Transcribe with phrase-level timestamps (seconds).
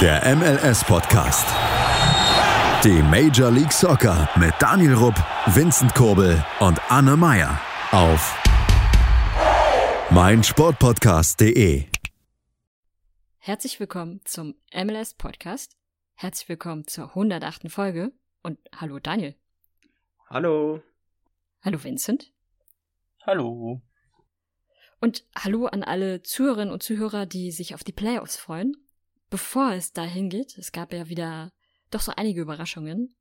[0.00, 1.44] Der MLS-Podcast.
[2.84, 5.16] Die Major League Soccer mit Daniel Rupp,
[5.46, 8.40] Vincent Kurbel und Anne Meyer auf
[10.12, 11.86] meinsportpodcast.de.
[13.38, 15.76] Herzlich willkommen zum MLS-Podcast.
[16.14, 17.68] Herzlich willkommen zur 108.
[17.68, 18.12] Folge.
[18.44, 19.34] Und hallo Daniel.
[20.30, 20.80] Hallo.
[21.60, 22.32] Hallo Vincent.
[23.26, 23.82] Hallo.
[25.00, 28.76] Und hallo an alle Zuhörerinnen und Zuhörer, die sich auf die Playoffs freuen.
[29.30, 31.52] Bevor es dahin geht, es gab ja wieder
[31.90, 33.14] doch so einige Überraschungen,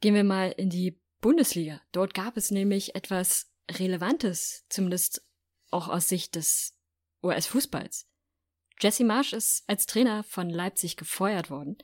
[0.00, 1.80] gehen wir mal in die Bundesliga.
[1.92, 5.24] Dort gab es nämlich etwas Relevantes, zumindest
[5.70, 6.76] auch aus Sicht des
[7.22, 8.08] US-Fußballs.
[8.80, 11.78] Jesse Marsch ist als Trainer von Leipzig gefeuert worden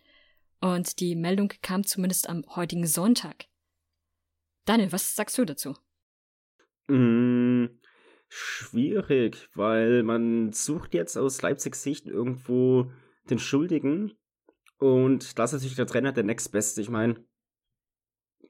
[0.60, 3.46] und die Meldung kam zumindest am heutigen Sonntag.
[4.64, 5.76] Daniel, was sagst du dazu?
[6.88, 7.66] Mm,
[8.28, 12.90] schwierig, weil man sucht jetzt aus Leipzigs Sicht irgendwo
[13.30, 14.12] den Schuldigen.
[14.78, 16.80] Und das ist natürlich der Trainer der Next Beste.
[16.80, 17.24] Ich meine,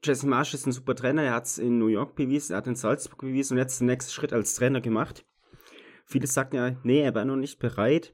[0.03, 1.23] Jesse Marsch ist ein super Trainer.
[1.23, 3.87] Er hat es in New York bewiesen, er hat in Salzburg bewiesen und jetzt den
[3.87, 5.25] nächsten Schritt als Trainer gemacht.
[6.05, 8.13] Viele sagen ja, nee, er war noch nicht bereit.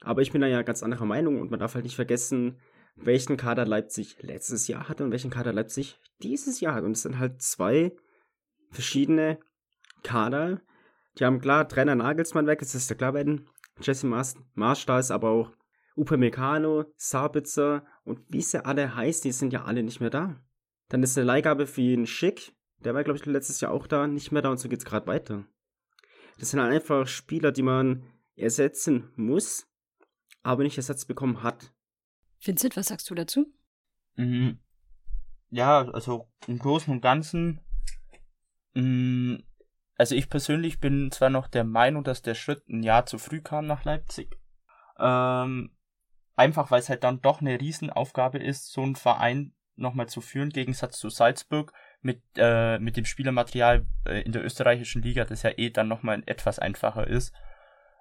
[0.00, 2.58] Aber ich bin da ja ganz anderer Meinung und man darf halt nicht vergessen,
[2.96, 6.84] welchen Kader Leipzig letztes Jahr hatte und welchen Kader Leipzig dieses Jahr hat.
[6.84, 7.96] Und es sind halt zwei
[8.70, 9.38] verschiedene
[10.02, 10.60] Kader.
[11.18, 13.48] Die haben klar Trainer Nagelsmann weg, es ist ja klar, wenn
[13.80, 15.52] Jesse Marsch da ist, aber auch
[15.96, 20.42] Upamecano, Sabitzer und wie sie alle heißen, die sind ja alle nicht mehr da.
[20.88, 24.06] Dann ist eine Leihgabe für ihn Schick, der war glaube ich letztes Jahr auch da,
[24.06, 25.44] nicht mehr da und so geht es gerade weiter.
[26.38, 28.04] Das sind einfach Spieler, die man
[28.36, 29.68] ersetzen muss,
[30.42, 31.72] aber nicht ersetzt bekommen hat.
[32.40, 33.46] Vincent, was sagst du dazu?
[34.16, 34.58] Mhm.
[35.50, 37.60] Ja, also im Großen und Ganzen,
[38.74, 39.38] mh,
[39.96, 43.40] also ich persönlich bin zwar noch der Meinung, dass der Schritt ein Jahr zu früh
[43.40, 44.36] kam nach Leipzig.
[44.98, 45.73] Ähm,
[46.36, 50.48] einfach weil es halt dann doch eine Riesenaufgabe ist, so einen Verein nochmal zu führen,
[50.48, 55.42] im Gegensatz zu Salzburg mit, äh, mit dem Spielermaterial äh, in der österreichischen Liga, das
[55.42, 57.34] ja eh dann nochmal etwas einfacher ist,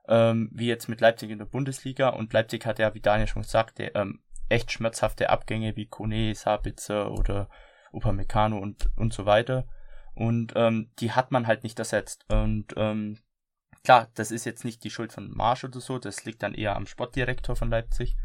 [0.08, 2.10] ähm, wie jetzt mit Leipzig in der Bundesliga.
[2.10, 7.12] Und Leipzig hat ja, wie Daniel schon sagte, ähm, echt schmerzhafte Abgänge wie Kone, Sabitzer
[7.12, 7.50] oder
[7.92, 9.66] Upamecano und, und so weiter.
[10.14, 12.26] Und ähm, die hat man halt nicht ersetzt.
[12.30, 13.18] Und ähm,
[13.84, 16.76] klar, das ist jetzt nicht die Schuld von Marsch oder so, das liegt dann eher
[16.76, 18.16] am Sportdirektor von Leipzig,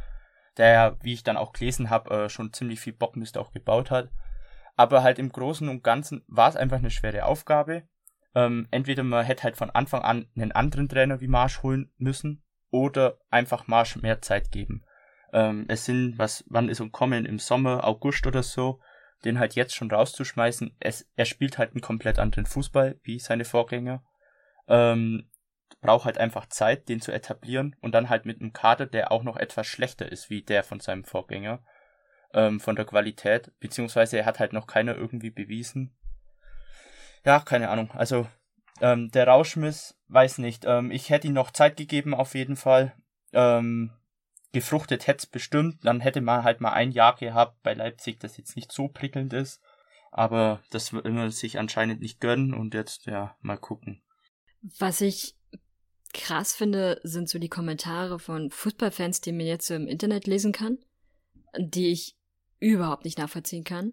[0.57, 3.91] der ja, wie ich dann auch gelesen habe, äh, schon ziemlich viel Bockmist auch gebaut
[3.91, 4.11] hat.
[4.77, 7.83] Aber halt im Großen und Ganzen war es einfach eine schwere Aufgabe.
[8.35, 12.45] Ähm, entweder man hätte halt von Anfang an einen anderen Trainer wie Marsch holen müssen
[12.71, 14.85] oder einfach Marsch mehr Zeit geben.
[15.33, 18.81] Ähm, es sind, was, wann ist und kommen im Sommer, August oder so,
[19.25, 20.77] den halt jetzt schon rauszuschmeißen.
[20.79, 24.05] Es, er spielt halt einen komplett anderen Fußball wie seine Vorgänger.
[24.69, 25.29] Ähm,
[25.81, 29.23] braucht halt einfach Zeit, den zu etablieren und dann halt mit einem Kader, der auch
[29.23, 31.63] noch etwas schlechter ist wie der von seinem Vorgänger
[32.35, 35.97] ähm, von der Qualität, beziehungsweise er hat halt noch keiner irgendwie bewiesen.
[37.25, 37.91] Ja, keine Ahnung.
[37.93, 38.27] Also
[38.81, 40.65] ähm, der Rauschmiss, weiß nicht.
[40.67, 42.95] Ähm, ich hätte ihm noch Zeit gegeben auf jeden Fall.
[43.33, 43.93] Ähm,
[44.53, 45.85] gefruchtet hätte es bestimmt.
[45.85, 49.33] Dann hätte man halt mal ein Jahr gehabt bei Leipzig, das jetzt nicht so prickelnd
[49.33, 49.61] ist.
[50.11, 54.03] Aber das will man sich anscheinend nicht gönnen und jetzt, ja, mal gucken.
[54.79, 55.38] Was ich
[56.13, 60.53] krass finde, sind so die Kommentare von Fußballfans, die man jetzt so im Internet lesen
[60.53, 60.79] kann,
[61.59, 62.17] die ich
[62.61, 63.93] überhaupt nicht nachvollziehen kann.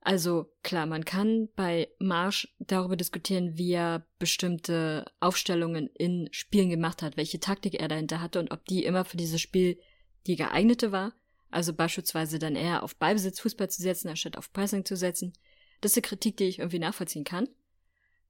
[0.00, 7.02] Also klar, man kann bei Marsch darüber diskutieren, wie er bestimmte Aufstellungen in Spielen gemacht
[7.02, 9.78] hat, welche Taktik er dahinter hatte und ob die immer für dieses Spiel
[10.26, 11.12] die geeignete war.
[11.50, 15.32] Also beispielsweise dann eher auf Ballbesitz Fußball zu setzen, anstatt auf Pressing zu setzen.
[15.80, 17.48] Das ist eine Kritik, die ich irgendwie nachvollziehen kann.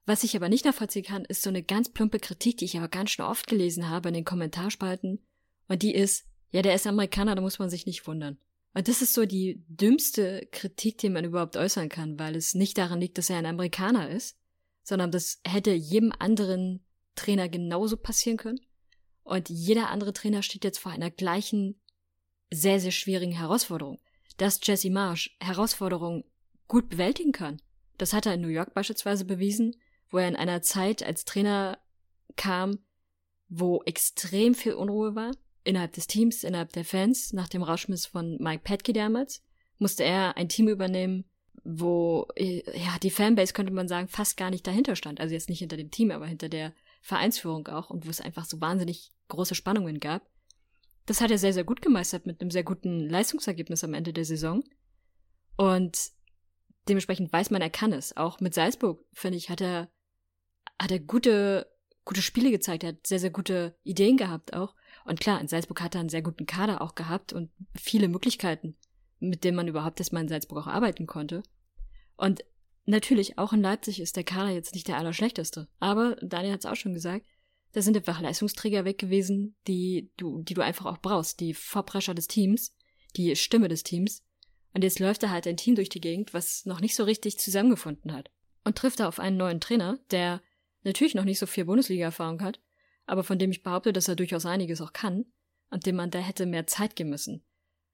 [0.09, 2.87] Was ich aber nicht nachvollziehen kann, ist so eine ganz plumpe Kritik, die ich aber
[2.87, 5.19] ganz schon oft gelesen habe in den Kommentarspalten.
[5.67, 8.39] Und die ist, ja, der ist Amerikaner, da muss man sich nicht wundern.
[8.73, 12.79] Und das ist so die dümmste Kritik, die man überhaupt äußern kann, weil es nicht
[12.79, 14.35] daran liegt, dass er ein Amerikaner ist,
[14.81, 16.83] sondern das hätte jedem anderen
[17.13, 18.61] Trainer genauso passieren können.
[19.21, 21.79] Und jeder andere Trainer steht jetzt vor einer gleichen,
[22.49, 23.99] sehr, sehr schwierigen Herausforderung.
[24.37, 26.23] Dass Jesse Marsh Herausforderungen
[26.67, 27.61] gut bewältigen kann.
[27.99, 29.75] Das hat er in New York beispielsweise bewiesen,
[30.09, 31.79] wo er in einer Zeit als Trainer
[32.35, 32.79] kam,
[33.47, 35.31] wo extrem viel Unruhe war,
[35.63, 39.43] innerhalb des Teams, innerhalb der Fans, nach dem Rauschmiss von Mike Petke damals,
[39.77, 41.25] musste er ein Team übernehmen,
[41.63, 45.19] wo, ja, die Fanbase könnte man sagen, fast gar nicht dahinter stand.
[45.19, 48.45] Also jetzt nicht hinter dem Team, aber hinter der Vereinsführung auch und wo es einfach
[48.45, 50.27] so wahnsinnig große Spannungen gab.
[51.05, 54.25] Das hat er sehr, sehr gut gemeistert mit einem sehr guten Leistungsergebnis am Ende der
[54.25, 54.63] Saison.
[55.57, 56.11] Und
[56.87, 58.15] dementsprechend weiß man, er kann es.
[58.15, 59.89] Auch mit Salzburg, finde ich, hat er,
[60.79, 61.67] hat er gute,
[62.05, 62.83] gute Spiele gezeigt.
[62.83, 64.75] Er hat sehr, sehr gute Ideen gehabt auch.
[65.05, 68.77] Und klar, in Salzburg hat er einen sehr guten Kader auch gehabt und viele Möglichkeiten,
[69.19, 71.43] mit denen man überhaupt erstmal in Salzburg auch arbeiten konnte.
[72.15, 72.43] Und
[72.85, 75.67] natürlich, auch in Leipzig ist der Kader jetzt nicht der allerschlechteste.
[75.79, 77.25] Aber Daniel hat es auch schon gesagt,
[77.73, 81.39] da sind einfach Leistungsträger weg gewesen, die du, die du einfach auch brauchst.
[81.39, 82.75] Die Vorprescher des Teams,
[83.15, 84.23] die Stimme des Teams.
[84.73, 87.37] Und jetzt läuft da halt ein Team durch die Gegend, was noch nicht so richtig
[87.39, 88.29] zusammengefunden hat.
[88.63, 90.41] Und trifft da auf einen neuen Trainer, der
[90.83, 92.59] natürlich noch nicht so viel Bundesliga-Erfahrung hat,
[93.05, 95.25] aber von dem ich behaupte, dass er durchaus einiges auch kann
[95.69, 97.43] und dem man da hätte mehr Zeit geben müssen.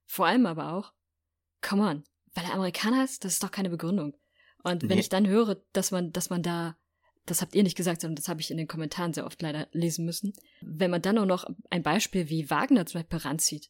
[0.06, 0.94] Vor allem aber auch,
[1.62, 2.04] come on,
[2.34, 4.16] weil er Amerikaner ist, das ist doch keine Begründung.
[4.64, 6.76] Und wenn ich dann höre, dass man, dass man da,
[7.26, 9.68] das habt ihr nicht gesagt, sondern das habe ich in den Kommentaren sehr oft leider
[9.72, 13.70] lesen müssen, wenn man dann auch noch ein Beispiel wie Wagner zum Beispiel ranzieht,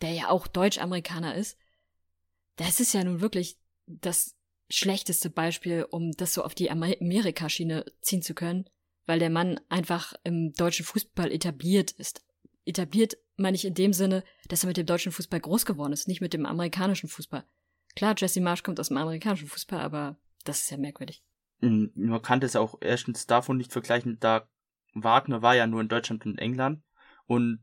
[0.00, 1.58] der ja auch Deutsch-Amerikaner ist,
[2.56, 4.36] das ist ja nun wirklich das
[4.70, 8.68] schlechteste Beispiel, um das so auf die Amerikaschiene ziehen zu können,
[9.06, 12.24] weil der Mann einfach im deutschen Fußball etabliert ist.
[12.64, 16.08] Etabliert meine ich in dem Sinne, dass er mit dem deutschen Fußball groß geworden ist,
[16.08, 17.44] nicht mit dem amerikanischen Fußball.
[17.94, 21.22] Klar, Jesse Marsch kommt aus dem amerikanischen Fußball, aber das ist ja merkwürdig.
[21.60, 24.48] Hm, man kann das auch erstens davon nicht vergleichen, da
[24.94, 26.82] Wagner war ja nur in Deutschland und England
[27.26, 27.60] und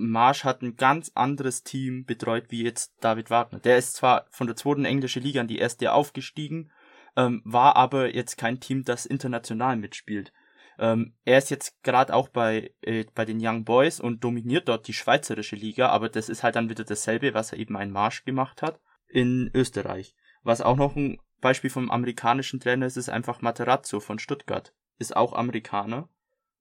[0.00, 3.58] Marsch hat ein ganz anderes Team betreut wie jetzt David Wagner.
[3.58, 6.70] Der ist zwar von der zweiten englischen Liga in die erste aufgestiegen,
[7.16, 10.32] ähm, war aber jetzt kein Team, das international mitspielt.
[10.78, 14.88] Ähm, er ist jetzt gerade auch bei, äh, bei den Young Boys und dominiert dort
[14.88, 18.24] die schweizerische Liga, aber das ist halt dann wieder dasselbe, was er eben ein Marsch
[18.24, 20.14] gemacht hat in Österreich.
[20.42, 24.72] Was auch noch ein Beispiel vom amerikanischen Trainer ist, ist einfach Materazzo von Stuttgart.
[24.98, 26.08] Ist auch Amerikaner.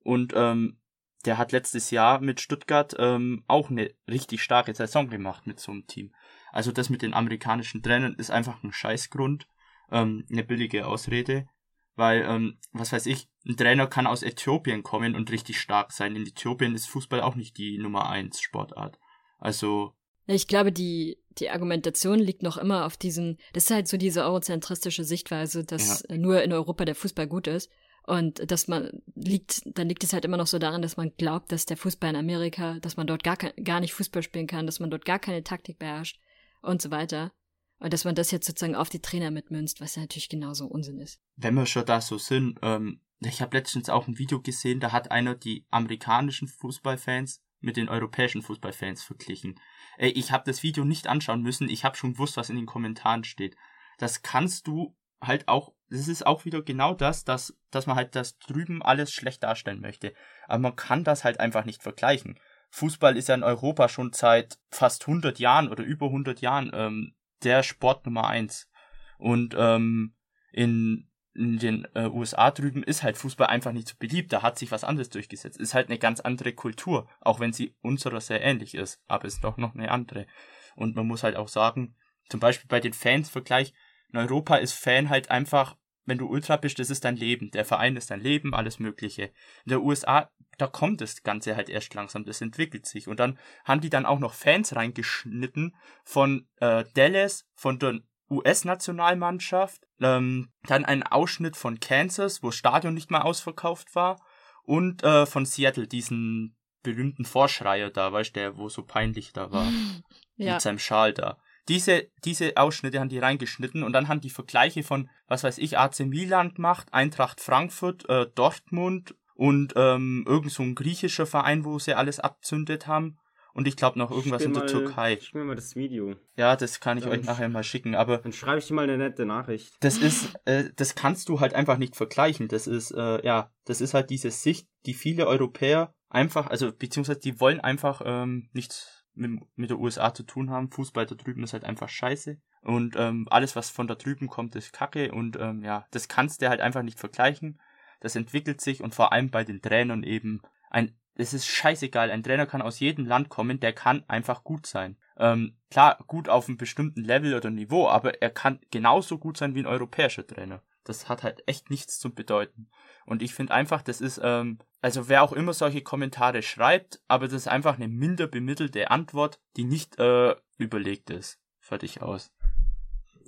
[0.04, 0.78] Und ähm,
[1.26, 5.72] der hat letztes Jahr mit Stuttgart ähm, auch eine richtig starke Saison gemacht mit so
[5.72, 6.14] einem Team.
[6.52, 9.48] Also das mit den amerikanischen Trainern ist einfach ein Scheißgrund,
[9.92, 11.48] ähm, eine billige Ausrede,
[11.96, 16.16] weil, ähm, was weiß ich, ein Trainer kann aus Äthiopien kommen und richtig stark sein.
[16.16, 19.00] In Äthiopien ist Fußball auch nicht die Nummer eins Sportart.
[19.38, 19.94] Also.
[20.26, 24.24] Ich glaube, die, die Argumentation liegt noch immer auf diesen, das ist halt so diese
[24.24, 26.18] eurozentristische Sichtweise, dass ja.
[26.18, 27.70] nur in Europa der Fußball gut ist.
[28.10, 31.52] Und dass man liegt, dann liegt es halt immer noch so daran, dass man glaubt,
[31.52, 34.80] dass der Fußball in Amerika, dass man dort gar, gar nicht Fußball spielen kann, dass
[34.80, 36.20] man dort gar keine Taktik beherrscht
[36.64, 37.32] und so weiter.
[37.78, 40.98] Und dass man das jetzt sozusagen auf die Trainer mitmünzt, was ja natürlich genauso Unsinn
[40.98, 41.20] ist.
[41.36, 44.92] Wenn wir schon da so sind, ähm, ich habe letztens auch ein Video gesehen, da
[44.92, 49.60] hat einer die amerikanischen Fußballfans mit den europäischen Fußballfans verglichen.
[50.00, 52.66] Ey, ich habe das Video nicht anschauen müssen, ich habe schon gewusst, was in den
[52.66, 53.56] Kommentaren steht.
[54.00, 58.16] Das kannst du halt auch, das ist auch wieder genau das, dass, dass man halt
[58.16, 60.14] das drüben alles schlecht darstellen möchte.
[60.48, 62.40] Aber man kann das halt einfach nicht vergleichen.
[62.72, 67.16] Fußball ist ja in Europa schon seit fast 100 Jahren oder über 100 Jahren ähm,
[67.44, 68.70] der Sport Nummer eins.
[69.18, 70.14] Und ähm,
[70.52, 74.32] in, in den äh, USA drüben ist halt Fußball einfach nicht so beliebt.
[74.32, 75.60] Da hat sich was anderes durchgesetzt.
[75.60, 79.02] Ist halt eine ganz andere Kultur, auch wenn sie unserer sehr ähnlich ist.
[79.08, 80.28] Aber ist doch noch eine andere.
[80.76, 81.96] Und man muss halt auch sagen,
[82.30, 83.74] zum Beispiel bei den Fans-Vergleich,
[84.12, 85.76] in Europa ist Fan halt einfach,
[86.06, 87.52] wenn du Ultra bist, das ist dein Leben.
[87.52, 89.32] Der Verein ist dein Leben, alles Mögliche.
[89.66, 93.08] In der USA, da kommt das Ganze halt erst langsam, das entwickelt sich.
[93.08, 99.88] Und dann haben die dann auch noch Fans reingeschnitten von äh, Dallas, von der US-Nationalmannschaft,
[100.02, 104.22] ähm, dann ein Ausschnitt von Kansas, wo das Stadion nicht mal ausverkauft war,
[104.64, 109.52] und äh, von Seattle, diesen berühmten Vorschreier da, weißt du, der, wo so peinlich da
[109.52, 109.68] war.
[110.42, 110.54] Ja.
[110.54, 111.38] Mit seinem Schal da
[111.70, 115.78] diese, diese Ausschnitte haben die reingeschnitten und dann haben die Vergleiche von, was weiß ich,
[115.78, 121.80] AC Milan gemacht, Eintracht Frankfurt, äh, Dortmund und ähm, irgend so ein griechischer Verein, wo
[121.80, 123.18] sie alles abzündet haben.
[123.54, 125.14] Und ich glaube noch irgendwas in der mal, Türkei.
[125.14, 126.16] Ich mir mal das Video.
[126.38, 128.20] Ja, das kann ich dann euch nachher mal schicken, aber.
[128.20, 129.74] Dann schreibe ich dir mal eine nette Nachricht.
[129.82, 132.48] Das ist, äh, das kannst du halt einfach nicht vergleichen.
[132.48, 137.20] Das ist, äh, ja, das ist halt diese Sicht, die viele Europäer einfach, also beziehungsweise
[137.20, 140.72] die wollen einfach ähm, nicht mit, mit der USA zu tun haben.
[140.72, 142.38] Fußball da drüben ist halt einfach scheiße.
[142.62, 145.12] Und ähm, alles, was von da drüben kommt, ist Kacke.
[145.12, 147.60] Und ähm, ja, das kannst du halt einfach nicht vergleichen.
[148.00, 150.96] Das entwickelt sich und vor allem bei den Trainern eben ein.
[151.16, 154.96] Es ist scheißegal, ein Trainer kann aus jedem Land kommen, der kann einfach gut sein.
[155.18, 159.54] Ähm, klar, gut auf einem bestimmten Level oder Niveau, aber er kann genauso gut sein
[159.54, 160.62] wie ein europäischer Trainer.
[160.90, 162.68] Das hat halt echt nichts zu bedeuten.
[163.06, 167.28] Und ich finde einfach, das ist, ähm, also wer auch immer solche Kommentare schreibt, aber
[167.28, 171.40] das ist einfach eine minder bemittelte Antwort, die nicht äh, überlegt ist.
[171.60, 172.32] Fertig aus.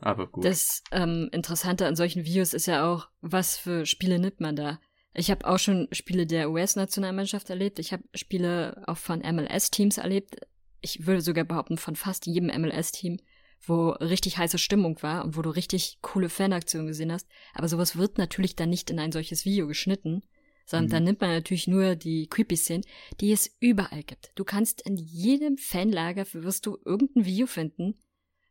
[0.01, 0.43] Aber gut.
[0.43, 4.79] Das ähm, Interessante an solchen Videos ist ja auch, was für Spiele nimmt man da.
[5.13, 7.77] Ich habe auch schon Spiele der US-Nationalmannschaft erlebt.
[7.77, 10.37] Ich habe Spiele auch von MLS-Teams erlebt.
[10.79, 13.19] Ich würde sogar behaupten, von fast jedem MLS-Team
[13.63, 17.27] wo richtig heiße Stimmung war und wo du richtig coole Fanaktionen gesehen hast.
[17.53, 20.23] Aber sowas wird natürlich dann nicht in ein solches Video geschnitten,
[20.65, 20.91] sondern Mhm.
[20.91, 22.85] dann nimmt man natürlich nur die Creepy-Szenen,
[23.19, 24.31] die es überall gibt.
[24.35, 27.99] Du kannst in jedem Fanlager wirst du irgendein Video finden,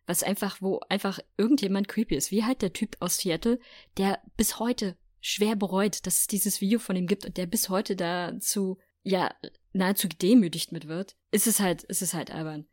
[0.07, 3.59] was einfach, wo einfach irgendjemand creepy ist, wie halt der Typ aus Seattle,
[3.97, 7.69] der bis heute schwer bereut, dass es dieses Video von ihm gibt und der bis
[7.69, 9.33] heute dazu, ja,
[9.73, 12.67] nahezu gedemütigt mit wird, ist es halt, ist es halt albern.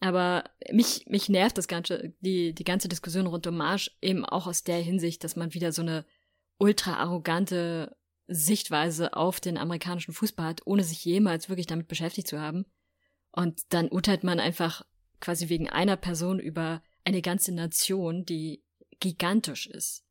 [0.00, 4.46] Aber mich, mich nervt das ganze, die, die ganze Diskussion rund um Marsch eben auch
[4.46, 6.04] aus der Hinsicht, dass man wieder so eine
[6.58, 7.96] ultra arrogante
[8.28, 12.66] Sichtweise auf den amerikanischen Fußball hat, ohne sich jemals wirklich damit beschäftigt zu haben.
[13.30, 14.84] Und dann urteilt man einfach
[15.20, 18.62] quasi wegen einer Person über eine ganze Nation, die
[19.00, 20.04] gigantisch ist.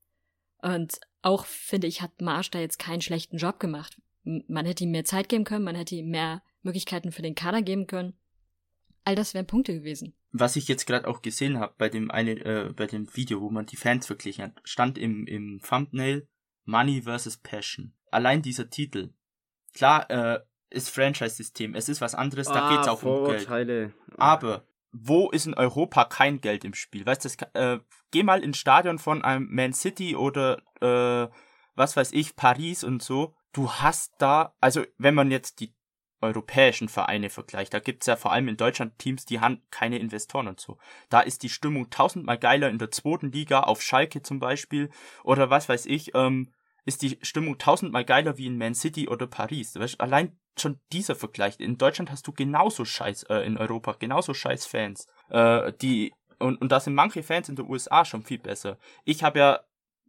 [0.61, 3.99] Und auch, finde ich, hat Marsch da jetzt keinen schlechten Job gemacht.
[4.23, 7.61] Man hätte ihm mehr Zeit geben können, man hätte ihm mehr Möglichkeiten für den Kader
[7.61, 8.13] geben können.
[9.05, 10.15] All das wären Punkte gewesen.
[10.31, 13.51] Was ich jetzt gerade auch gesehen habe bei dem eine, äh, bei dem Video, wo
[13.51, 16.27] man die Fans verglichen hat, stand im, im Thumbnail
[16.65, 17.93] Money versus Passion.
[18.09, 19.13] Allein dieser Titel.
[19.73, 20.39] Klar, äh,
[20.71, 23.93] ist Franchise-System, es ist was anderes, da Ah, geht's auch um Geld.
[24.17, 27.05] Aber wo ist in Europa kein Geld im Spiel?
[27.05, 27.79] Weißt du, äh,
[28.11, 31.29] geh mal ins Stadion von einem Man City oder äh,
[31.75, 33.35] was weiß ich, Paris und so.
[33.53, 35.74] Du hast da, also wenn man jetzt die
[36.25, 40.47] europäischen Vereine vergleicht, da gibt's ja vor allem in Deutschland Teams, die haben keine Investoren
[40.47, 40.77] und so.
[41.09, 44.89] Da ist die Stimmung tausendmal geiler in der zweiten Liga, auf Schalke zum Beispiel,
[45.23, 46.51] oder was weiß ich, ähm,
[46.85, 49.75] ist die Stimmung tausendmal geiler wie in Man City oder Paris.
[49.75, 51.59] Weißt, allein schon dieser Vergleich.
[51.59, 55.07] In Deutschland hast du genauso Scheiß, äh, in Europa, genauso Scheiß Fans.
[55.29, 58.77] Äh, die, und, und da sind manche Fans in den USA schon viel besser.
[59.03, 59.59] Ich habe ja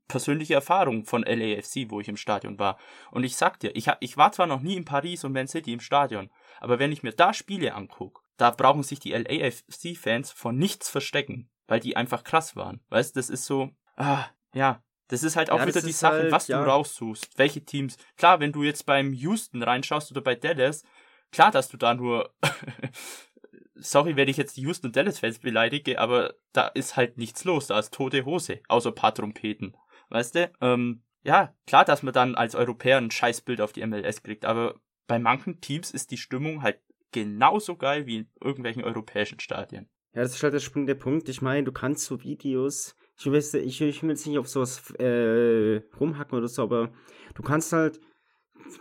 [0.09, 2.79] persönliche Erfahrung von LAFC, wo ich im Stadion war.
[3.11, 5.49] Und ich sag dir, ich, hab, ich war zwar noch nie in Paris und Man
[5.49, 10.31] City im Stadion, aber wenn ich mir da Spiele anguck, da brauchen sich die LAFC-Fans
[10.33, 12.81] vor nichts verstecken, weil die einfach krass waren.
[12.89, 16.33] Weißt, das ist so, ah, ja, das ist halt auch Ja, wieder die Sache, halt,
[16.33, 16.63] was ja.
[16.63, 17.97] du raussuchst, welche Teams.
[18.17, 20.83] Klar, wenn du jetzt beim Houston reinschaust oder bei Dallas,
[21.31, 22.35] klar, dass du da nur,
[23.75, 27.69] sorry, wenn ich jetzt die Houston und Dallas-Fans beleidige, aber da ist halt nichts los,
[27.69, 29.77] da ist tote Hose, außer ein paar Trompeten.
[30.09, 30.51] Weißt du?
[30.61, 34.81] Ähm, ja, klar, dass man dann als Europäer ein Scheißbild auf die MLS kriegt, aber
[35.07, 36.79] bei manchen Teams ist die Stimmung halt
[37.13, 39.89] genauso geil wie in irgendwelchen europäischen Stadien.
[40.15, 41.29] Ja, das ist halt der springende Punkt.
[41.29, 44.91] Ich meine, du kannst so Videos, ich weiß, ich, ich will jetzt nicht auf sowas
[44.99, 46.91] äh, rumhacken oder so, aber
[47.35, 48.01] du kannst halt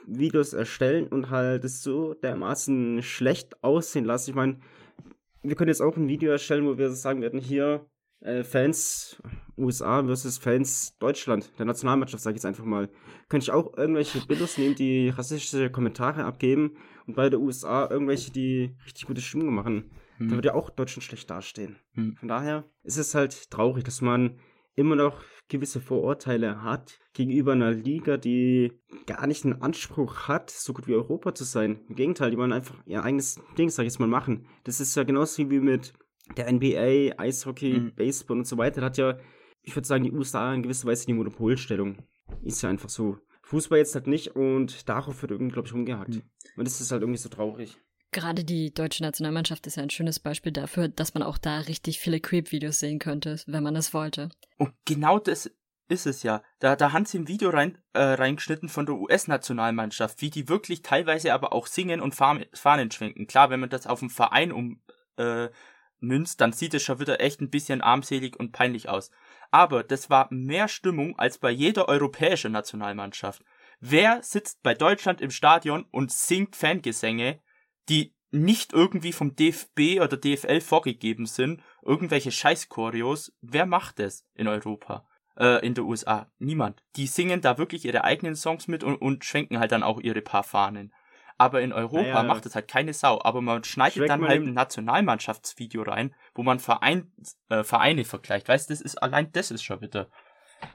[0.05, 4.32] Videos erstellen und halt es so dermaßen schlecht aussehen lassen.
[4.32, 4.60] Ich meine,
[5.44, 7.86] wir können jetzt auch ein Video erstellen, wo wir sagen werden, hier
[8.22, 9.22] äh, Fans
[9.57, 12.89] USA versus Fans Deutschland, der Nationalmannschaft, sage ich jetzt einfach mal.
[13.29, 18.31] Könnte ich auch irgendwelche Bilder nehmen, die rassistische Kommentare abgeben und bei der USA irgendwelche,
[18.31, 19.91] die richtig gute Stimmung machen.
[20.17, 20.29] Hm.
[20.29, 21.77] Da würde ja auch Deutschland schlecht dastehen.
[21.93, 22.15] Hm.
[22.17, 24.39] Von daher ist es halt traurig, dass man
[24.75, 28.74] immer noch gewisse Vorurteile hat gegenüber einer Liga, die
[29.05, 31.79] gar nicht einen Anspruch hat, so gut wie Europa zu sein.
[31.88, 34.47] Im Gegenteil, die wollen einfach ihr eigenes Ding, sag ich jetzt mal, machen.
[34.63, 35.93] Das ist ja genauso wie mit
[36.35, 37.95] der NBA, Eishockey, Mhm.
[37.95, 38.81] Baseball und so weiter.
[38.81, 39.17] Da hat ja,
[39.65, 41.98] ich würde sagen, die USA in gewisser Weise die Monopolstellung.
[42.43, 43.17] Ist ja einfach so.
[43.43, 46.15] Fußball jetzt halt nicht und darauf wird irgendwie, glaube ich, rumgehackt.
[46.15, 46.24] Mhm.
[46.57, 47.77] Und das ist halt irgendwie so traurig.
[48.12, 52.00] Gerade die deutsche Nationalmannschaft ist ja ein schönes Beispiel dafür, dass man auch da richtig
[52.00, 54.29] viele Creep-Videos sehen könnte, wenn man es wollte.
[54.57, 55.51] Und genau das
[55.89, 56.41] ist es ja.
[56.60, 60.81] Da, da haben sie ein Video rein, äh, reingeschnitten von der US-Nationalmannschaft, wie die wirklich
[60.81, 63.27] teilweise aber auch singen und Fahnen, schwenken.
[63.27, 64.81] Klar, wenn man das auf einen Verein um
[65.17, 65.50] äh,
[66.01, 69.12] dann sieht es schon wieder echt ein bisschen armselig und peinlich aus.
[69.52, 73.44] Aber das war mehr Stimmung als bei jeder europäischen Nationalmannschaft.
[73.80, 77.40] Wer sitzt bei Deutschland im Stadion und singt Fangesänge,
[77.90, 83.34] die nicht irgendwie vom DFB oder DFL vorgegeben sind, irgendwelche Scheißchoreos?
[83.42, 85.08] Wer macht das in Europa?
[85.38, 86.32] Äh, in der USA?
[86.38, 86.84] Niemand.
[86.96, 90.22] Die singen da wirklich ihre eigenen Songs mit und, und schwenken halt dann auch ihre
[90.22, 90.94] paar Fahnen.
[91.38, 92.24] Aber in Europa Naja.
[92.24, 93.20] macht das halt keine Sau.
[93.22, 97.12] Aber man schneidet dann halt ein Nationalmannschaftsvideo rein, wo man Verein,
[97.50, 98.48] äh, Vereine vergleicht.
[98.48, 100.08] Weißt du, das ist allein das ist schon wieder.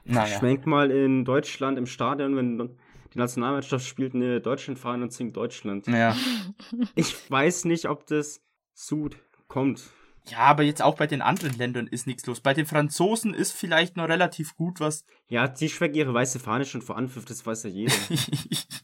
[0.05, 0.37] Naja.
[0.39, 2.77] Schwenkt mal in Deutschland im Stadion, wenn
[3.13, 5.87] die Nationalmannschaft spielt eine Deutschlandfahne und singt Deutschland.
[5.87, 6.15] Ja.
[6.95, 8.41] Ich weiß nicht, ob das
[8.73, 9.81] so gut kommt.
[10.27, 12.39] ja, aber jetzt auch bei den anderen Ländern ist nichts los.
[12.39, 15.03] Bei den Franzosen ist vielleicht noch relativ gut was.
[15.27, 17.93] Ja, die schwenken ihre weiße Fahne schon vor Anpfiff, das weiß ja jeder.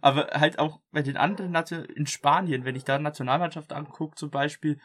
[0.00, 4.30] aber halt auch bei den anderen Nation in Spanien, wenn ich da Nationalmannschaft angucke, zum
[4.30, 4.78] Beispiel,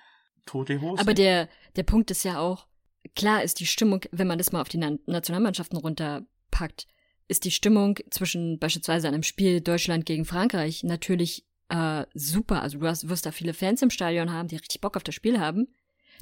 [0.46, 1.02] tote Hose.
[1.02, 2.68] Aber der, der Punkt ist ja auch,
[3.16, 6.88] klar ist die Stimmung, wenn man das mal auf die Na Nationalmannschaften runterpackt,
[7.28, 12.62] ist die Stimmung zwischen beispielsweise einem Spiel Deutschland gegen Frankreich natürlich äh, super.
[12.62, 15.16] Also du hast, wirst da viele Fans im Stadion haben, die richtig Bock auf das
[15.16, 15.68] Spiel haben.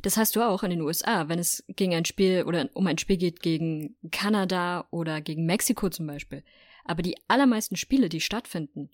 [0.02, 2.98] Das hast du auch in den USA, wenn es gegen ein Spiel oder um ein
[2.98, 6.44] Spiel geht gegen Kanada oder gegen Mexiko zum Beispiel.
[6.90, 8.90] Aber die allermeisten Spiele, die stattfinden,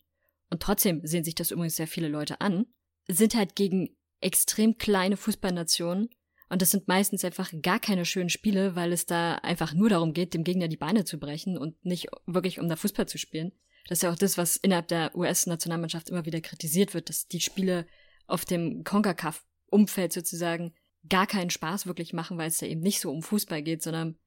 [0.49, 2.65] und trotzdem sehen sich das übrigens sehr viele Leute an,
[3.07, 6.09] sind halt gegen extrem kleine Fußballnationen.
[6.49, 10.11] Und das sind meistens einfach gar keine schönen Spiele, weil es da einfach nur darum
[10.11, 13.53] geht, dem Gegner die Beine zu brechen und nicht wirklich um da Fußball zu spielen.
[13.87, 17.39] Das ist ja auch das, was innerhalb der US-Nationalmannschaft immer wieder kritisiert wird, dass die
[17.39, 17.87] Spiele
[18.27, 20.73] auf dem CONCACAF-Umfeld sozusagen
[21.07, 24.17] gar keinen Spaß wirklich machen, weil es da eben nicht so um Fußball geht, sondern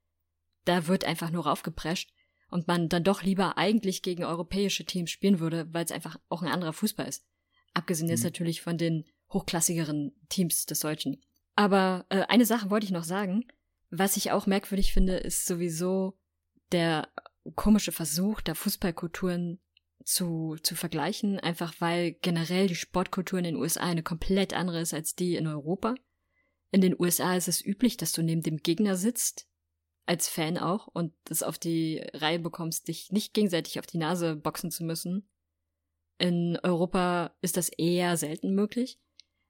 [0.65, 2.11] da wird einfach nur raufgeprescht
[2.49, 6.41] und man dann doch lieber eigentlich gegen europäische Teams spielen würde, weil es einfach auch
[6.41, 7.25] ein anderer Fußball ist.
[7.73, 8.11] Abgesehen mhm.
[8.11, 11.21] jetzt natürlich von den hochklassigeren Teams des Deutschen.
[11.55, 13.45] Aber äh, eine Sache wollte ich noch sagen.
[13.91, 16.17] Was ich auch merkwürdig finde, ist sowieso
[16.71, 17.09] der
[17.55, 19.59] komische Versuch der Fußballkulturen
[20.03, 24.93] zu, zu vergleichen, einfach weil generell die Sportkultur in den USA eine komplett andere ist
[24.93, 25.95] als die in Europa.
[26.71, 29.48] In den USA ist es üblich, dass du neben dem Gegner sitzt,
[30.05, 34.35] als Fan auch, und das auf die Reihe bekommst, dich nicht gegenseitig auf die Nase
[34.35, 35.29] boxen zu müssen.
[36.17, 38.99] In Europa ist das eher selten möglich.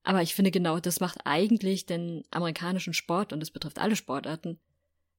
[0.03, 4.59] Aber ich finde genau, das macht eigentlich den amerikanischen Sport, und das betrifft alle Sportarten,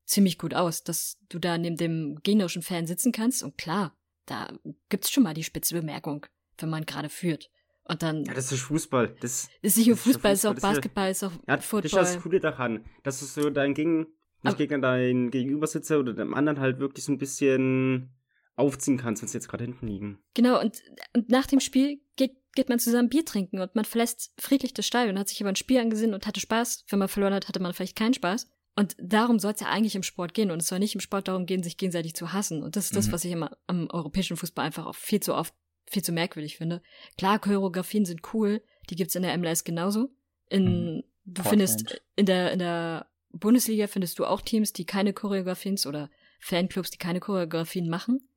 [0.04, 3.42] ziemlich gut aus, dass du da neben dem gegnerischen Fan sitzen kannst.
[3.42, 3.96] Und klar,
[4.26, 4.52] da
[4.88, 6.26] gibt's schon mal die spitze Bemerkung,
[6.58, 7.50] wenn man gerade führt.
[7.84, 8.24] Und dann.
[8.24, 9.16] Ja, das ist Fußball.
[9.20, 11.90] Das ist nicht nur Fußball, ist auch Basketball, ist auch ja, Football.
[11.90, 14.06] Das ist das Coole daran, dass du so dein Gegen,
[14.42, 18.10] nicht gegen deinen Gegenübersitzer oder dem anderen halt wirklich so ein bisschen
[18.56, 20.18] aufziehen kannst, wenn sie jetzt gerade hinten liegen.
[20.34, 20.82] Genau, und,
[21.14, 24.86] und nach dem Spiel geht, geht man zusammen Bier trinken und man verlässt friedlich das
[24.86, 26.84] Stadion, hat sich über ein Spiel angesehen und hatte Spaß.
[26.88, 28.48] Wenn man verloren hat, hatte man vielleicht keinen Spaß.
[28.76, 30.50] Und darum soll es ja eigentlich im Sport gehen.
[30.50, 32.62] Und es soll nicht im Sport darum gehen, sich gegenseitig zu hassen.
[32.62, 33.12] Und das ist das, mhm.
[33.12, 35.54] was ich immer am europäischen Fußball einfach auch viel zu oft,
[35.86, 36.82] viel zu merkwürdig finde.
[37.18, 38.62] Klar, Choreografien sind cool.
[38.88, 40.10] Die gibt's in der MLS genauso.
[40.48, 41.02] In, mhm.
[41.24, 46.10] du findest in der, in der Bundesliga findest du auch Teams, die keine Choreografien oder
[46.40, 48.28] Fanclubs, die keine Choreografien machen.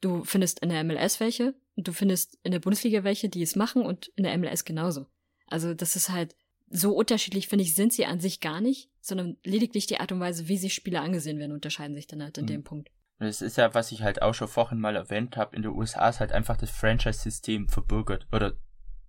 [0.00, 3.56] Du findest in der MLS welche und du findest in der Bundesliga welche, die es
[3.56, 5.06] machen und in der MLS genauso.
[5.46, 6.36] Also das ist halt
[6.70, 10.20] so unterschiedlich, finde ich, sind sie an sich gar nicht, sondern lediglich die Art und
[10.20, 12.48] Weise, wie sich Spiele angesehen werden, unterscheiden sich dann halt in mhm.
[12.48, 12.90] dem Punkt.
[13.18, 16.08] Das ist ja, was ich halt auch schon vorhin mal erwähnt habe, in den USA
[16.08, 18.26] ist halt einfach das Franchise-System verbürgert.
[18.32, 18.54] Oder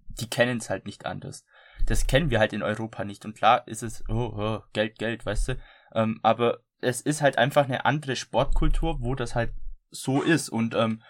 [0.10, 1.46] die kennen es halt nicht anders.
[1.86, 3.26] Das kennen wir halt in Europa nicht.
[3.26, 5.58] Und klar ist es, oh, oh Geld, Geld, weißt du.
[5.94, 9.52] Ähm, aber es ist halt einfach eine andere Sportkultur, wo das halt
[9.90, 10.50] so ist.
[10.50, 11.02] Und ähm,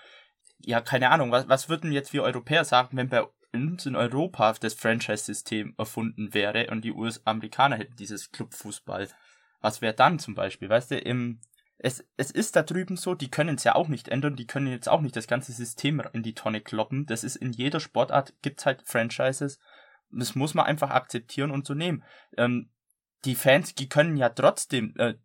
[0.60, 4.54] ja, keine Ahnung, was, was würden jetzt wir Europäer sagen, wenn bei uns in Europa
[4.54, 9.10] das Franchise-System erfunden wäre und die US-Amerikaner hätten dieses Clubfußball?
[9.62, 10.70] Was wäre dann zum Beispiel?
[10.70, 11.40] Weißt du, im,
[11.78, 14.68] es, es ist da drüben so, die können es ja auch nicht ändern, die können
[14.68, 17.06] jetzt auch nicht das ganze System in die Tonne kloppen.
[17.06, 19.60] Das ist in jeder Sportart, gibt's halt Franchises.
[20.20, 22.04] Das muss man einfach akzeptieren und so nehmen.
[22.38, 22.70] Ähm,
[23.26, 25.16] die Fans, die können ja trotzdem äh,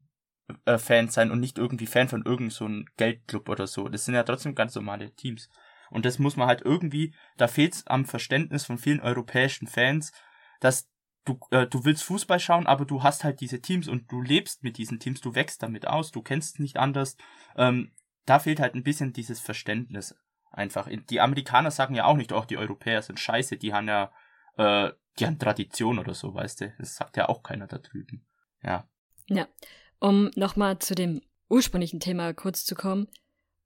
[0.65, 3.89] äh, Fans sein und nicht irgendwie Fan von irgendeinem so Geldclub oder so.
[3.89, 5.49] Das sind ja trotzdem ganz normale Teams.
[5.91, 10.13] Und das muss man halt irgendwie, da fehlt es am Verständnis von vielen europäischen Fans,
[10.61, 10.89] dass
[11.25, 14.63] du, äh, du willst Fußball schauen, aber du hast halt diese Teams und du lebst
[14.63, 17.17] mit diesen Teams, du wächst damit aus, du kennst es nicht anders.
[17.57, 17.93] Ähm,
[18.27, 20.15] da fehlt halt ein bisschen dieses Verständnis
[20.51, 20.89] einfach.
[21.11, 24.13] Die Amerikaner sagen ja auch nicht, auch die Europäer sind scheiße, die haben ja,
[24.59, 26.75] äh, die haben Tradition oder so, weißt du.
[26.79, 28.25] Das sagt ja auch keiner da drüben.
[28.63, 28.89] Ja.
[29.29, 29.49] Ja.
[29.99, 33.09] Um nochmal zu dem ursprünglichen Thema kurz zu kommen.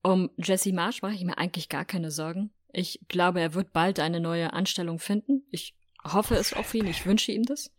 [0.03, 2.53] Um Jesse Marsh mache ich mir eigentlich gar keine Sorgen.
[2.73, 5.45] Ich glaube, er wird bald eine neue Anstellung finden.
[5.51, 6.87] Ich hoffe es auf ihn.
[6.87, 7.71] Ich wünsche ihm das.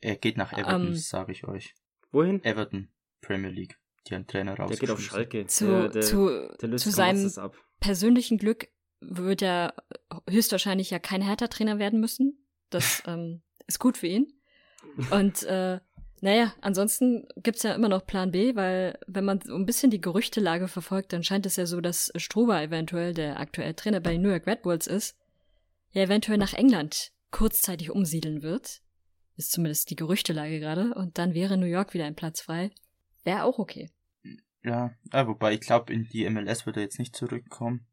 [0.00, 1.74] Er geht nach Everton, ähm, sage ich euch.
[2.10, 2.44] Wohin?
[2.44, 2.88] Everton,
[3.20, 3.78] Premier League.
[4.06, 4.70] Die haben Trainer raus.
[4.70, 5.46] Der geht auf Schalke.
[5.46, 7.30] Zu, der, der, zu, der zu seinem
[7.80, 8.68] persönlichen Glück
[9.00, 9.74] wird er
[10.28, 12.41] höchstwahrscheinlich ja kein härter Trainer werden müssen.
[12.74, 14.32] Das ähm, ist gut für ihn.
[15.10, 15.80] Und äh,
[16.20, 20.00] naja, ansonsten gibt's ja immer noch Plan B, weil wenn man so ein bisschen die
[20.00, 24.22] Gerüchtelage verfolgt, dann scheint es ja so, dass Struber eventuell, der aktuell Trainer bei den
[24.22, 25.16] New York Red Bulls ist,
[25.90, 28.82] ja eventuell nach England kurzzeitig umsiedeln wird.
[29.36, 30.94] Ist zumindest die Gerüchtelage gerade.
[30.94, 32.70] Und dann wäre New York wieder ein Platz frei.
[33.24, 33.90] Wäre auch okay.
[34.62, 37.86] Ja, wobei ich glaube, in die MLS wird er jetzt nicht zurückkommen.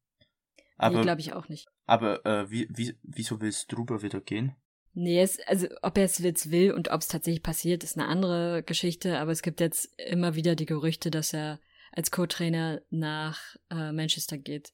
[0.77, 1.67] Aber, nee, glaube ich auch nicht.
[1.85, 4.55] Aber äh, wie, wie, wieso will Struber wieder gehen?
[5.01, 8.09] Nee, es, also ob er es jetzt will und ob es tatsächlich passiert, ist eine
[8.09, 11.61] andere Geschichte, aber es gibt jetzt immer wieder die Gerüchte, dass er
[11.93, 14.73] als Co-Trainer nach äh, Manchester geht.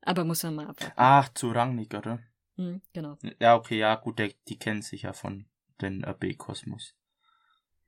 [0.00, 0.94] Aber muss er mal abwarten.
[0.96, 2.18] Ach, zu Rangnick, oder?
[2.56, 3.18] Hm, genau.
[3.40, 5.44] Ja, okay, ja, gut, der, die kennen sich ja von
[5.82, 6.94] den äh, B-Kosmos.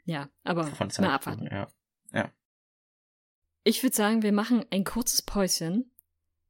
[0.05, 1.49] Ja, aber von mal abwarten.
[1.51, 1.69] Ja.
[2.13, 2.31] ja.
[3.65, 5.91] Ich würde sagen, wir machen ein kurzes Päuschen.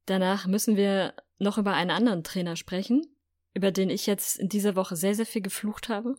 [0.07, 3.07] Danach müssen wir noch über einen anderen Trainer sprechen,
[3.55, 6.17] über den ich jetzt in dieser Woche sehr, sehr viel geflucht habe.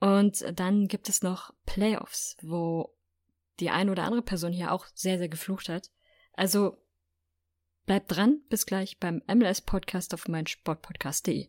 [0.00, 2.94] Und dann gibt es noch Playoffs, wo
[3.60, 5.90] die eine oder andere Person hier auch sehr, sehr geflucht hat.
[6.32, 6.82] Also
[7.84, 11.48] Bleibt dran, bis gleich beim MLS-Podcast auf meinsportpodcast.de.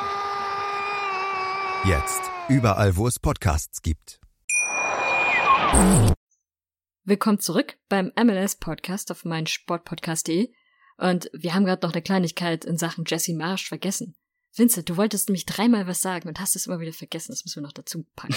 [1.83, 4.19] Jetzt überall, wo es Podcasts gibt.
[7.05, 10.53] Willkommen zurück beim MLS Podcast auf meinsportpodcast.de.
[10.97, 14.15] Und wir haben gerade noch eine Kleinigkeit in Sachen Jesse Marsch vergessen.
[14.55, 17.31] Vincent, du wolltest nämlich dreimal was sagen und hast es immer wieder vergessen.
[17.31, 18.35] Das müssen wir noch dazu packen.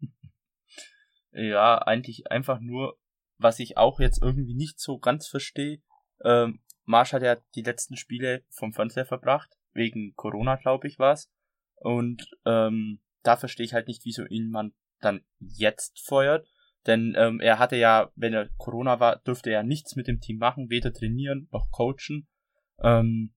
[1.32, 2.98] ja, eigentlich einfach nur,
[3.38, 5.80] was ich auch jetzt irgendwie nicht so ganz verstehe.
[6.22, 11.30] Ähm, Marsch hat ja die letzten Spiele vom Fernseher verbracht, wegen Corona, glaube ich, war's.
[11.82, 16.46] Und ähm, da verstehe ich halt nicht, wieso ihn man dann jetzt feuert.
[16.86, 20.38] Denn ähm, er hatte ja, wenn er Corona war, durfte er nichts mit dem Team
[20.38, 22.26] machen, weder trainieren noch coachen.
[22.82, 23.32] Ähm,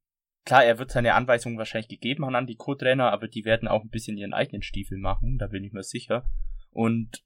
[0.45, 3.83] klar, er wird seine Anweisungen wahrscheinlich gegeben haben an die Co-Trainer, aber die werden auch
[3.83, 6.27] ein bisschen ihren eigenen Stiefel machen, da bin ich mir sicher.
[6.71, 7.23] Und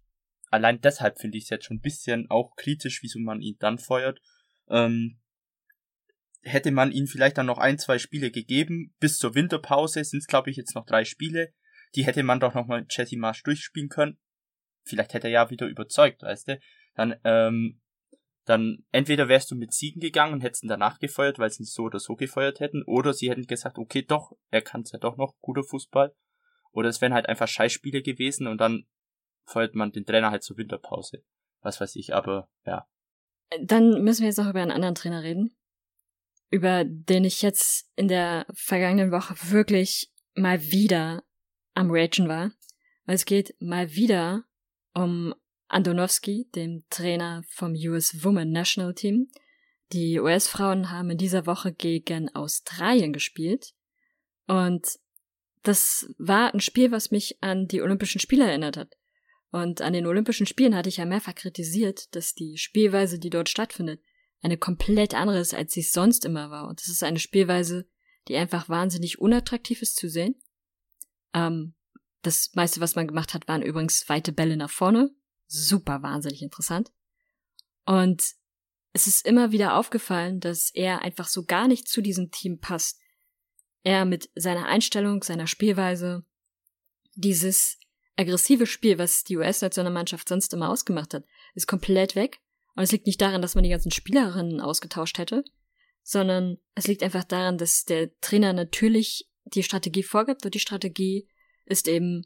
[0.50, 3.78] allein deshalb finde ich es jetzt schon ein bisschen auch kritisch, wieso man ihn dann
[3.78, 4.20] feuert.
[4.70, 5.20] Ähm,
[6.42, 8.94] hätte man ihm vielleicht dann noch ein, zwei Spiele gegeben.
[9.00, 11.54] Bis zur Winterpause sind es, glaube ich, jetzt noch drei Spiele.
[11.96, 14.18] Die hätte man doch nochmal Jesse Marsch durchspielen können.
[14.84, 16.60] Vielleicht hätte er ja wieder überzeugt, weißt du.
[16.96, 17.82] Dann, ähm,
[18.46, 21.66] dann entweder wärst du mit Siegen gegangen und hättest ihn danach gefeuert, weil sie ihn
[21.66, 25.00] so oder so gefeuert hätten, oder sie hätten gesagt, okay, doch, er kann es ja
[25.00, 26.16] doch noch, guter Fußball.
[26.72, 28.88] Oder es wären halt einfach Scheißspiele gewesen und dann
[29.46, 31.24] feuert man den Trainer halt zur Winterpause.
[31.62, 32.88] Was weiß ich, aber ja.
[33.62, 35.59] Dann müssen wir jetzt noch über einen anderen Trainer reden
[36.50, 41.24] über den ich jetzt in der vergangenen Woche wirklich mal wieder
[41.74, 42.52] am Ragen war.
[43.06, 44.44] Es geht mal wieder
[44.94, 45.34] um
[45.68, 49.30] Andonowski, dem Trainer vom US Women National Team.
[49.92, 53.74] Die US-Frauen haben in dieser Woche gegen Australien gespielt.
[54.48, 54.88] Und
[55.64, 58.96] das war ein Spiel, was mich an die Olympischen Spiele erinnert hat.
[59.52, 63.50] Und an den Olympischen Spielen hatte ich ja mehrfach kritisiert, dass die Spielweise, die dort
[63.50, 64.02] stattfindet,
[64.42, 66.68] eine komplett andere ist, als sie es sonst immer war.
[66.68, 67.88] Und das ist eine Spielweise,
[68.28, 70.36] die einfach wahnsinnig unattraktiv ist zu sehen.
[71.34, 71.74] Ähm,
[72.22, 75.12] das meiste, was man gemacht hat, waren übrigens weite Bälle nach vorne.
[75.48, 76.92] Super wahnsinnig interessant.
[77.86, 78.36] Und
[78.94, 83.00] es ist immer wieder aufgefallen, dass er einfach so gar nicht zu diesem Team passt.
[83.84, 86.26] Er mit seiner Einstellung, seiner Spielweise,
[87.16, 87.78] dieses
[88.16, 91.24] aggressive Spiel, was die US-Nationalmannschaft sonst immer ausgemacht hat,
[91.56, 92.40] ist komplett weg.
[92.80, 95.44] Und es liegt nicht daran, dass man die ganzen Spielerinnen ausgetauscht hätte,
[96.02, 101.28] sondern es liegt einfach daran, dass der Trainer natürlich die Strategie vorgibt und die Strategie
[101.66, 102.26] ist eben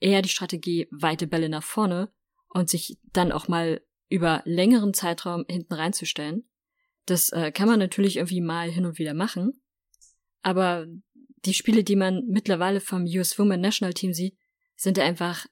[0.00, 2.12] eher die Strategie weite Bälle nach vorne
[2.48, 6.50] und sich dann auch mal über längeren Zeitraum hinten reinzustellen.
[7.06, 9.62] Das äh, kann man natürlich irgendwie mal hin und wieder machen,
[10.40, 10.88] aber
[11.44, 14.36] die Spiele, die man mittlerweile vom US Women National Team sieht,
[14.74, 15.46] sind einfach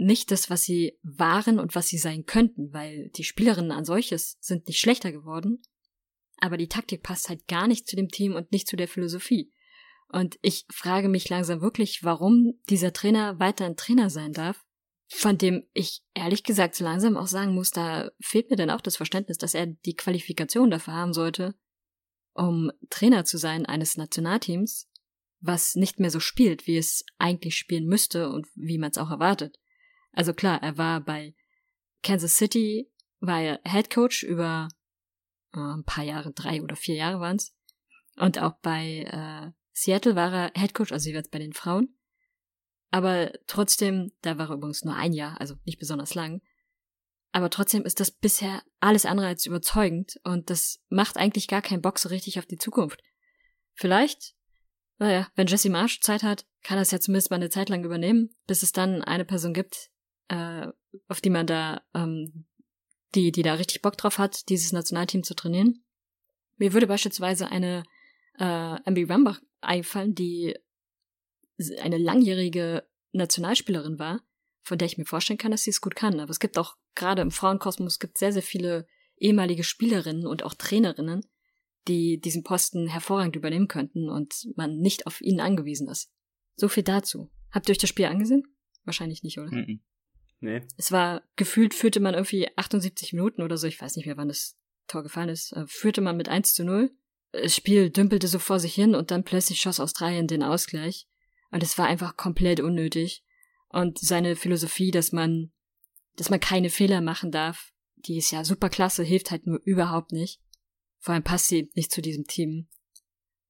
[0.00, 4.38] nicht das, was sie waren und was sie sein könnten, weil die Spielerinnen an solches
[4.40, 5.62] sind nicht schlechter geworden,
[6.38, 9.52] aber die Taktik passt halt gar nicht zu dem Team und nicht zu der Philosophie.
[10.08, 14.64] Und ich frage mich langsam wirklich, warum dieser Trainer weiter ein Trainer sein darf,
[15.08, 18.80] von dem ich ehrlich gesagt so langsam auch sagen muss, da fehlt mir dann auch
[18.80, 21.54] das Verständnis, dass er die Qualifikation dafür haben sollte,
[22.32, 24.88] um Trainer zu sein eines Nationalteams,
[25.40, 29.10] was nicht mehr so spielt, wie es eigentlich spielen müsste und wie man es auch
[29.10, 29.59] erwartet.
[30.12, 31.34] Also klar, er war bei
[32.02, 34.68] Kansas City, war er Head Coach über
[35.54, 37.54] äh, ein paar Jahre, drei oder vier Jahre waren's.
[38.16, 41.96] Und auch bei äh, Seattle war er Head Coach, also jeweils bei den Frauen.
[42.90, 46.42] Aber trotzdem, da war er übrigens nur ein Jahr, also nicht besonders lang.
[47.32, 51.82] Aber trotzdem ist das bisher alles andere als überzeugend und das macht eigentlich gar keinen
[51.82, 53.00] Bock so richtig auf die Zukunft.
[53.74, 54.34] Vielleicht,
[54.98, 57.84] naja, wenn Jesse Marsh Zeit hat, kann er es ja zumindest mal eine Zeit lang
[57.84, 59.89] übernehmen, bis es dann eine Person gibt,
[60.30, 60.68] äh,
[61.08, 62.46] auf die man da, ähm,
[63.14, 65.84] die, die da richtig Bock drauf hat, dieses Nationalteam zu trainieren.
[66.56, 67.82] Mir würde beispielsweise eine
[68.38, 70.56] äh, Ambi Rambach einfallen, die
[71.80, 74.22] eine langjährige Nationalspielerin war,
[74.62, 76.20] von der ich mir vorstellen kann, dass sie es gut kann.
[76.20, 80.54] Aber es gibt auch gerade im Frauenkosmos gibt sehr, sehr viele ehemalige Spielerinnen und auch
[80.54, 81.26] Trainerinnen,
[81.88, 86.12] die diesen Posten hervorragend übernehmen könnten und man nicht auf ihnen angewiesen ist.
[86.54, 87.30] So viel dazu.
[87.50, 88.44] Habt ihr euch das Spiel angesehen?
[88.84, 89.50] Wahrscheinlich nicht, oder?
[89.50, 89.82] Mhm.
[90.40, 90.62] Nee.
[90.76, 94.28] Es war gefühlt führte man irgendwie 78 Minuten oder so, ich weiß nicht mehr, wann
[94.28, 96.90] das Tor gefallen ist, äh, führte man mit 1 zu 0.
[97.32, 101.06] Das Spiel dümpelte so vor sich hin und dann plötzlich schoss Australien den Ausgleich.
[101.50, 103.24] Und es war einfach komplett unnötig.
[103.68, 105.52] Und seine Philosophie, dass man,
[106.16, 110.10] dass man keine Fehler machen darf, die ist ja super klasse, hilft halt nur überhaupt
[110.10, 110.40] nicht.
[110.98, 112.66] Vor allem passt sie nicht zu diesem Team.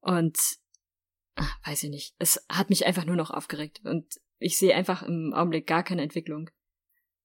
[0.00, 0.38] Und
[1.36, 2.14] ach, weiß ich nicht.
[2.18, 3.80] Es hat mich einfach nur noch aufgeregt.
[3.84, 6.50] Und ich sehe einfach im Augenblick gar keine Entwicklung.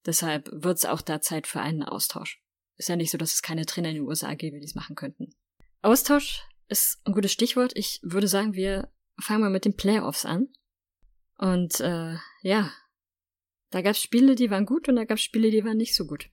[0.06, 2.42] Deshalb wird es auch da Zeit für einen Austausch.
[2.78, 4.96] Ist ja nicht so, dass es keine Trainer in den USA gäbe, die es machen
[4.96, 5.30] könnten.
[5.82, 7.72] Austausch ist ein gutes Stichwort.
[7.76, 10.50] Ich würde sagen, wir fangen mal mit den Playoffs an.
[11.38, 12.72] Und äh, ja,
[13.72, 15.96] da gab es Spiele, die waren gut und da gab es Spiele, die waren nicht
[15.96, 16.30] so gut.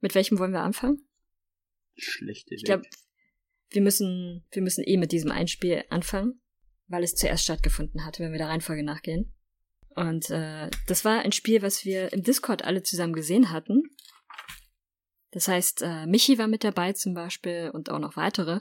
[0.00, 1.06] Mit welchem wollen wir anfangen?
[1.96, 2.84] Schlechte Ich glaube,
[3.70, 6.40] wir müssen, wir müssen eh mit diesem Einspiel anfangen,
[6.86, 9.32] weil es zuerst stattgefunden hat, wenn wir der Reihenfolge nachgehen.
[10.00, 13.82] Und äh, das war ein Spiel, was wir im Discord alle zusammen gesehen hatten.
[15.30, 18.60] Das heißt, äh, Michi war mit dabei zum Beispiel und auch noch weitere.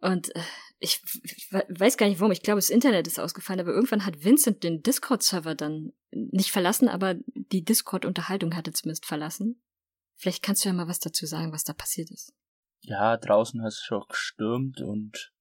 [0.00, 0.42] Und äh,
[0.80, 4.22] ich, ich weiß gar nicht warum, ich glaube, das Internet ist ausgefallen, aber irgendwann hat
[4.22, 9.62] Vincent den Discord-Server dann nicht verlassen, aber die Discord-Unterhaltung hatte zumindest verlassen.
[10.16, 12.34] Vielleicht kannst du ja mal was dazu sagen, was da passiert ist.
[12.82, 15.32] Ja, draußen hat es schon gestürmt und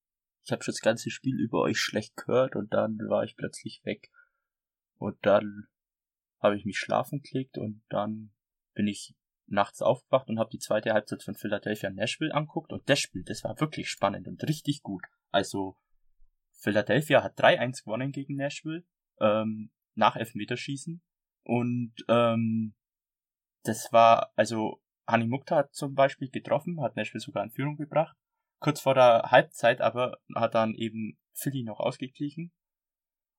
[0.46, 3.82] ich habe schon das ganze Spiel über euch schlecht gehört und dann war ich plötzlich
[3.84, 4.10] weg.
[5.04, 5.68] Und dann
[6.40, 8.32] habe ich mich schlafen gelegt und dann
[8.74, 9.14] bin ich
[9.48, 13.44] nachts aufgewacht und habe die zweite Halbzeit von Philadelphia Nashville anguckt und das Spiel, das
[13.44, 15.04] war wirklich spannend und richtig gut.
[15.30, 15.78] Also
[16.54, 18.86] Philadelphia hat 3-1 gewonnen gegen Nashville
[19.20, 21.02] ähm, nach Elfmeterschießen
[21.44, 22.74] und ähm,
[23.64, 28.16] das war, also Hani Mukta hat zum Beispiel getroffen, hat Nashville sogar in Führung gebracht.
[28.60, 32.54] Kurz vor der Halbzeit aber hat dann eben Philly noch ausgeglichen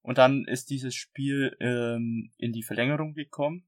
[0.05, 3.67] und dann ist dieses Spiel ähm, in die Verlängerung gekommen,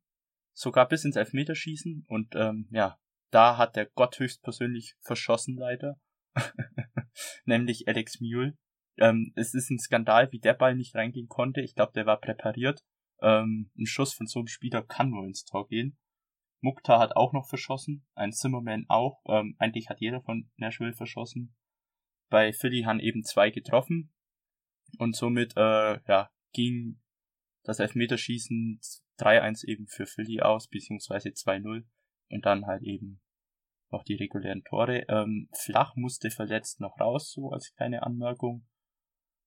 [0.53, 2.05] sogar bis ins Elfmeterschießen.
[2.09, 5.99] Und ähm, ja, da hat der Gott höchstpersönlich verschossen leider,
[7.47, 8.59] nämlich Alex Mule.
[8.99, 11.63] Ähm, es ist ein Skandal, wie der Ball nicht reingehen konnte.
[11.63, 12.85] Ich glaube, der war präpariert.
[13.23, 15.97] Ähm, ein Schuss von so einem Spieler kann nur ins Tor gehen.
[16.61, 19.23] Mukta hat auch noch verschossen, ein Zimmerman auch.
[19.27, 21.57] Ähm, eigentlich hat jeder von Nashville verschossen.
[22.29, 24.13] Bei Philly haben eben zwei getroffen.
[24.99, 27.01] Und somit äh, ja, ging
[27.65, 28.81] das Elfmeterschießen
[29.19, 31.85] 3-1 eben für Philly aus, beziehungsweise 2-0.
[32.29, 33.21] Und dann halt eben
[33.91, 35.05] noch die regulären Tore.
[35.09, 38.67] Ähm, Flach musste verletzt noch raus, so als kleine Anmerkung.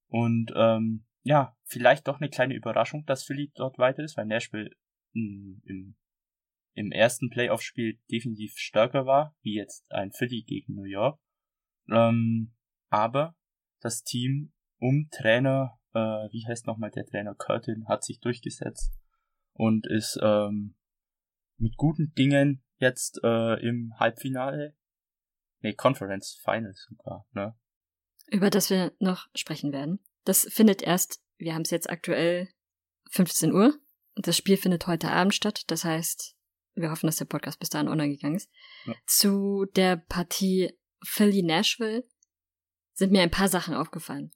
[0.07, 4.71] Und ähm, ja, vielleicht doch eine kleine Überraschung, dass Philly dort weiter ist, weil Nashville
[5.13, 5.95] mh, hm, im,
[6.73, 11.19] im ersten Playoff-Spiel definitiv stärker war, wie jetzt ein Philly gegen New York.
[11.91, 12.55] Ähm,
[12.89, 13.35] aber
[13.81, 15.99] das Team um Trainer, äh,
[16.31, 18.93] wie heißt nochmal der Trainer, Curtin, hat sich durchgesetzt
[19.53, 20.75] und ist ähm,
[21.57, 24.75] mit guten Dingen jetzt äh, im Halbfinale,
[25.61, 27.55] nee, Conference Finals sogar, ne?
[28.27, 29.99] Über das wir noch sprechen werden.
[30.23, 32.49] Das findet erst, wir haben es jetzt aktuell
[33.11, 33.73] 15 Uhr.
[34.15, 35.63] Das Spiel findet heute Abend statt.
[35.67, 36.35] Das heißt,
[36.75, 38.51] wir hoffen, dass der Podcast bis dahin online gegangen ist.
[38.85, 38.93] Ja.
[39.07, 40.71] Zu der Partie
[41.03, 42.07] Philly Nashville
[42.93, 44.31] sind mir ein paar Sachen aufgefallen.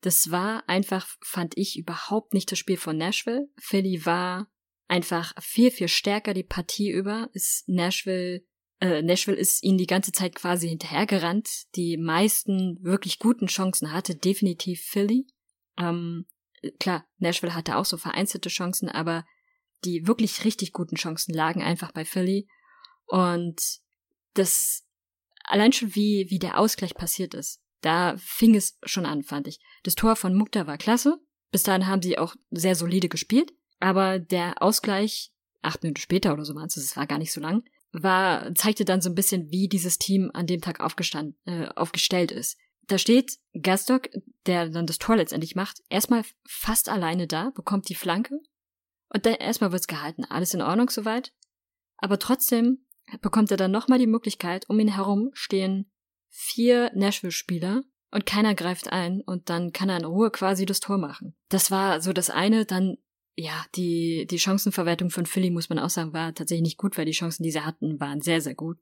[0.00, 3.48] Das war einfach, fand ich, überhaupt nicht das Spiel von Nashville.
[3.58, 4.48] Philly war
[4.88, 7.28] einfach viel, viel stärker die Partie über.
[7.32, 8.44] Ist Nashville,
[8.80, 11.48] äh, Nashville ist ihnen die ganze Zeit quasi hinterhergerannt.
[11.74, 15.26] Die meisten wirklich guten Chancen hatte definitiv Philly.
[15.78, 16.26] Ähm,
[16.78, 19.24] klar, Nashville hatte auch so vereinzelte Chancen, aber
[19.84, 22.48] die wirklich richtig guten Chancen lagen einfach bei Philly.
[23.06, 23.60] Und
[24.34, 24.84] das
[25.44, 27.62] allein schon wie, wie der Ausgleich passiert ist.
[27.80, 29.60] Da fing es schon an, fand ich.
[29.82, 31.18] Das Tor von Mukta war klasse.
[31.50, 33.52] Bis dahin haben sie auch sehr solide gespielt.
[33.78, 37.40] Aber der Ausgleich, acht Minuten später oder so waren es, es war gar nicht so
[37.40, 41.68] lang, war, zeigte dann so ein bisschen, wie dieses Team an dem Tag aufgestand, äh,
[41.68, 42.58] aufgestellt ist.
[42.88, 44.08] Da steht Gastock,
[44.46, 48.38] der dann das Tor letztendlich macht, erstmal fast alleine da, bekommt die Flanke
[49.08, 50.24] und dann erstmal wird's gehalten.
[50.24, 51.32] Alles in Ordnung soweit.
[51.98, 52.86] Aber trotzdem
[53.20, 55.90] bekommt er dann nochmal die Möglichkeit, um ihn herum stehen
[56.38, 60.98] vier Nashville-Spieler und keiner greift ein und dann kann er in Ruhe quasi das Tor
[60.98, 61.34] machen.
[61.48, 62.98] Das war so das eine, dann
[63.36, 67.04] ja, die, die Chancenverwertung von Philly, muss man auch sagen, war tatsächlich nicht gut, weil
[67.04, 68.78] die Chancen, die sie hatten, waren sehr, sehr gut.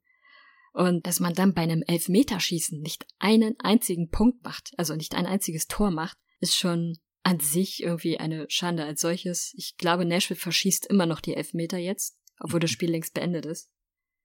[0.73, 5.25] Und dass man dann bei einem Elfmeterschießen nicht einen einzigen Punkt macht, also nicht ein
[5.25, 9.53] einziges Tor macht, ist schon an sich irgendwie eine Schande als solches.
[9.57, 13.71] Ich glaube, Nashville verschießt immer noch die Elfmeter jetzt, obwohl das Spiel längst beendet ist.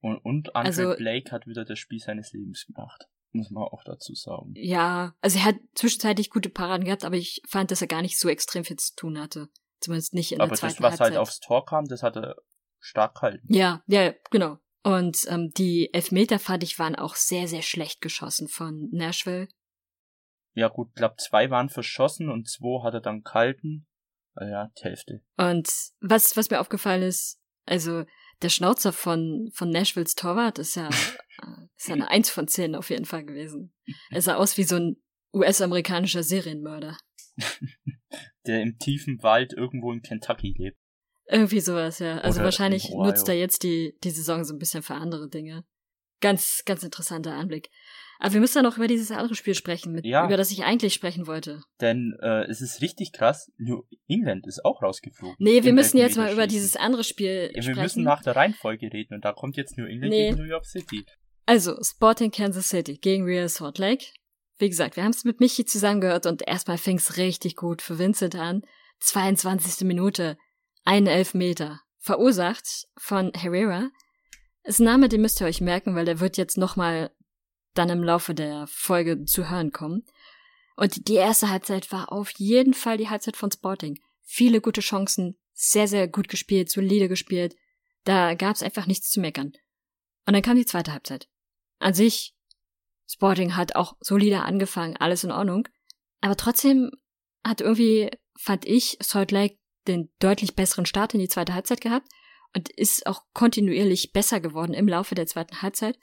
[0.00, 3.82] Und, und Andre also, Blake hat wieder das Spiel seines Lebens gemacht muss man auch
[3.84, 4.52] dazu sagen.
[4.54, 8.18] Ja, also er hat zwischenzeitlich gute Paraden gehabt, aber ich fand, dass er gar nicht
[8.18, 9.48] so extrem viel zu tun hatte.
[9.80, 11.18] Zumindest nicht in aber der zweiten Aber das, was Halbzeit.
[11.18, 12.36] halt aufs Tor kam, das hatte
[12.78, 13.46] stark gehalten.
[13.52, 14.58] Ja, ja, genau.
[14.82, 19.48] Und ähm, die Elfmeter, fand ich, waren auch sehr, sehr schlecht geschossen von Nashville.
[20.54, 23.86] Ja gut, glaub zwei waren verschossen und zwei hat er dann kalten.
[24.34, 25.22] Also ja, die Hälfte.
[25.36, 25.68] Und
[26.00, 28.04] was, was mir aufgefallen ist, also
[28.42, 30.88] der Schnauzer von, von Nashvilles Torwart ist ja,
[31.76, 33.72] ist ja eine Eins von zehn auf jeden Fall gewesen.
[34.10, 34.96] Er sah aus wie so ein
[35.34, 36.96] US-amerikanischer Serienmörder.
[38.46, 40.78] Der im tiefen Wald irgendwo in Kentucky lebt.
[41.26, 42.18] Irgendwie sowas, ja.
[42.18, 45.64] Also Oder wahrscheinlich nutzt er jetzt die, die Saison so ein bisschen für andere Dinge.
[46.20, 47.68] Ganz, ganz interessanter Anblick.
[48.18, 50.26] Aber wir müssen ja noch über dieses andere Spiel sprechen, mit, Ja.
[50.26, 51.62] über das ich eigentlich sprechen wollte.
[51.80, 55.36] Denn äh, es ist richtig krass, New England ist auch rausgeflogen.
[55.38, 57.82] Nee, wir müssen jetzt mal über dieses andere Spiel Ja, wir sprechen.
[57.82, 60.30] müssen nach der Reihenfolge reden und da kommt jetzt New England Nee.
[60.30, 61.04] gegen New York City.
[61.46, 64.04] Also, Sporting Kansas City gegen Real Salt Lake.
[64.58, 67.98] Wie gesagt, wir haben es mit Michi zusammengehört und erstmal fing es richtig gut für
[67.98, 68.60] Vincent an.
[69.00, 69.86] 22.
[69.86, 70.36] Minute,
[70.84, 71.80] ein Elfmeter.
[71.98, 73.88] Verursacht von Herrera.
[74.62, 77.10] Ist ein Name, den müsst ihr euch merken, weil der wird jetzt nochmal
[77.74, 80.04] dann im Laufe der Folge zu hören kommen.
[80.76, 83.98] Und die erste Halbzeit war auf jeden Fall die Halbzeit von Sporting.
[84.22, 87.56] Viele gute Chancen, sehr, sehr gut gespielt, solide gespielt.
[88.04, 89.52] Da gab's einfach nichts zu meckern.
[90.26, 91.28] Und dann kam die zweite Halbzeit.
[91.78, 92.34] An sich,
[93.06, 95.68] Sporting hat auch solide angefangen, alles in Ordnung.
[96.20, 96.90] Aber trotzdem
[97.44, 102.06] hat irgendwie, fand ich, Salt Lake den deutlich besseren Start in die zweite Halbzeit gehabt
[102.54, 105.98] und ist auch kontinuierlich besser geworden im Laufe der zweiten Halbzeit.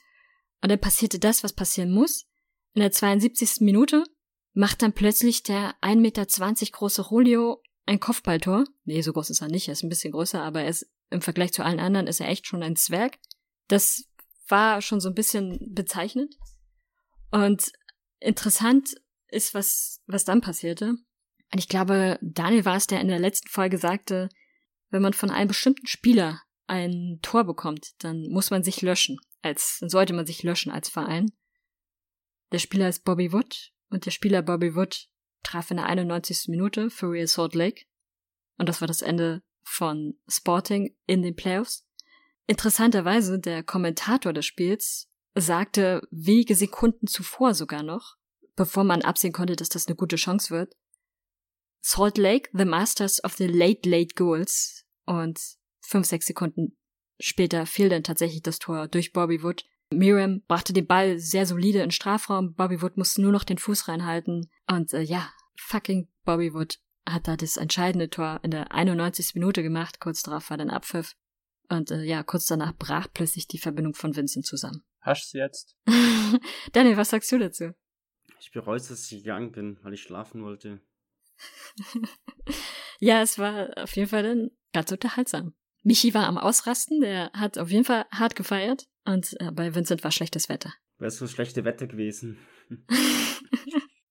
[0.62, 2.26] Und dann passierte das, was passieren muss.
[2.74, 3.62] In der 72.
[3.62, 4.04] Minute
[4.54, 6.26] macht dann plötzlich der 1,20 Meter
[6.72, 8.66] große Julio ein Kopfballtor.
[8.86, 11.22] Nee, so groß ist er nicht, er ist ein bisschen größer, aber er ist im
[11.22, 13.18] Vergleich zu allen anderen ist er echt schon ein Zwerg.
[13.68, 14.06] Das
[14.48, 16.36] war schon so ein bisschen bezeichnend.
[17.32, 17.72] Und
[18.20, 18.96] interessant
[19.30, 20.90] ist, was, was dann passierte.
[20.90, 24.30] Und ich glaube, Daniel war es, der in der letzten Folge sagte,
[24.90, 29.20] wenn man von einem bestimmten Spieler ein Tor bekommt, dann muss man sich löschen.
[29.42, 31.32] Als, dann sollte man sich löschen als Verein.
[32.52, 35.08] Der Spieler ist Bobby Wood und der Spieler Bobby Wood
[35.44, 36.48] traf in der 91.
[36.48, 37.86] Minute für Real Salt Lake.
[38.58, 41.86] Und das war das Ende von Sporting in den Playoffs.
[42.48, 48.16] Interessanterweise, der Kommentator des Spiels sagte wenige Sekunden zuvor sogar noch,
[48.56, 50.74] bevor man absehen konnte, dass das eine gute Chance wird,
[51.82, 54.86] Salt Lake, the masters of the late, late goals.
[55.06, 55.40] Und
[55.82, 56.78] fünf, sechs Sekunden
[57.20, 59.66] später fiel dann tatsächlich das Tor durch Bobby Wood.
[59.94, 62.54] Miriam brachte den Ball sehr solide in Strafraum.
[62.54, 64.50] Bobby Wood musste nur noch den Fuß reinhalten.
[64.70, 69.34] Und äh, ja, fucking Bobby Wood hat da das entscheidende Tor in der 91.
[69.36, 70.00] Minute gemacht.
[70.00, 71.16] Kurz darauf war dann Abpfiff.
[71.70, 74.84] Und äh, ja, kurz danach brach plötzlich die Verbindung von Vincent zusammen.
[75.02, 75.78] Hast du jetzt?
[76.74, 77.72] Daniel, was sagst du dazu?
[78.40, 80.82] Ich bereue es, dass ich gegangen bin, weil ich schlafen wollte.
[83.00, 85.54] ja, es war auf jeden Fall dann ganz unterhaltsam.
[85.84, 90.04] Michi war am Ausrasten, der hat auf jeden Fall hart gefeiert und äh, bei Vincent
[90.04, 90.74] war schlechtes Wetter.
[90.98, 92.38] Wäre so schlechte Wetter gewesen.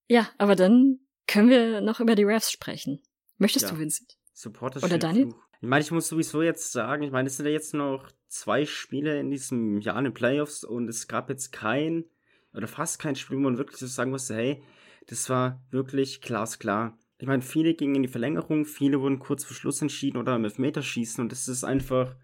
[0.09, 3.03] ja, aber dann können wir noch über die Refs sprechen.
[3.39, 3.73] Möchtest Ja.
[3.73, 4.17] du, Vincent?
[4.33, 5.35] Supporter Oder Daniel?
[5.61, 8.67] Ich meine, ich muss sowieso jetzt sagen, ich meine, es sind ja jetzt noch zwei
[8.67, 12.05] Spiele in diesem Jahr in den Playoffs und es gab jetzt kein
[12.53, 14.63] oder fast kein Spiel, wo man wirklich so sagen musste, hey,
[15.09, 16.99] das war wirklich glasklar.
[17.19, 20.45] Ich meine, viele gingen in die Verlängerung, viele wurden kurz vor Schluss entschieden oder im
[20.45, 22.15] Elfmeterschießen und das ist einfach,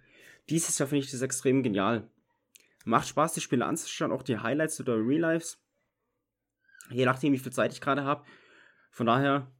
[0.50, 2.08] dieses Jahr finde ich das extrem genial.
[2.84, 5.58] Macht Spaß, die Spiele anzuschauen, auch die Highlights oder Real Lives.
[6.90, 8.24] Je nachdem, wie viel Zeit ich gerade habe.
[8.90, 9.50] Von daher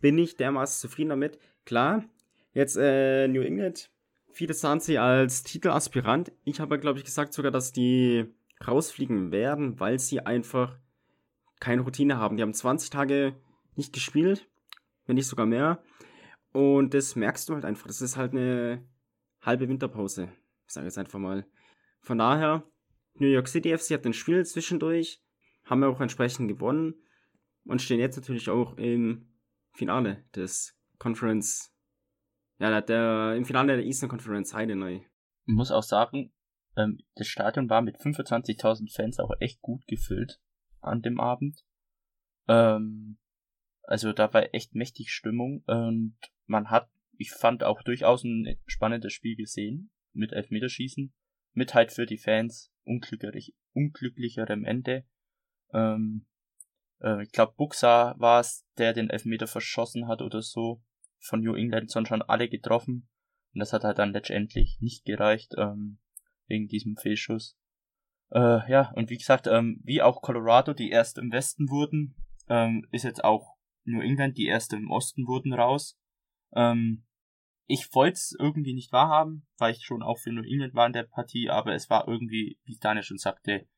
[0.00, 1.38] bin ich dermaßen zufrieden damit.
[1.64, 2.04] Klar,
[2.52, 3.90] jetzt äh, New England,
[4.32, 6.32] viele sahen sie als Titelaspirant.
[6.44, 8.26] Ich habe, glaube ich, gesagt sogar, dass die
[8.66, 10.78] rausfliegen werden, weil sie einfach
[11.60, 12.36] keine Routine haben.
[12.36, 13.34] Die haben 20 Tage
[13.76, 14.48] nicht gespielt,
[15.10, 15.82] wenn nicht sogar mehr.
[16.52, 17.88] Und das merkst du halt einfach.
[17.88, 18.88] Das ist halt eine
[19.42, 20.32] halbe Winterpause.
[20.66, 21.44] Ich sage jetzt einfach mal.
[22.00, 22.62] Von daher,
[23.14, 25.20] New York City FC hat ein Spiel zwischendurch,
[25.64, 26.94] haben wir auch entsprechend gewonnen
[27.64, 29.34] und stehen jetzt natürlich auch im
[29.72, 31.74] Finale des Conference,
[32.58, 34.86] ja, der, im Finale der Eastern Conference Heidenau.
[34.86, 35.02] Ich
[35.46, 36.32] muss auch sagen,
[36.76, 40.40] ähm, das Stadion war mit 25.000 Fans auch echt gut gefüllt
[40.80, 41.64] an dem Abend.
[42.46, 43.18] Ähm,
[43.90, 46.16] also da war echt mächtig Stimmung und
[46.46, 46.88] man hat,
[47.18, 51.12] ich fand auch durchaus ein spannendes Spiel gesehen mit Elfmeterschießen,
[51.54, 55.04] mit halt für die Fans unglücklich, unglücklicherem Ende.
[55.72, 56.24] Ähm,
[57.00, 60.84] äh, ich glaube, Buxa war es, der den Elfmeter verschossen hat oder so.
[61.18, 63.08] Von New England sind schon alle getroffen.
[63.54, 65.98] Und das hat halt dann letztendlich nicht gereicht, ähm,
[66.46, 67.58] wegen diesem Fehlschuss.
[68.30, 72.14] Äh, ja, und wie gesagt, ähm, wie auch Colorado, die erst im Westen wurden,
[72.48, 73.56] ähm, ist jetzt auch
[73.90, 75.98] New England, die erst im Osten wurden, raus.
[76.54, 77.06] Ähm,
[77.66, 80.92] ich wollte es irgendwie nicht wahrhaben, weil ich schon auch für New England war in
[80.92, 83.68] der Partie, aber es war irgendwie, wie Daniel schon sagte,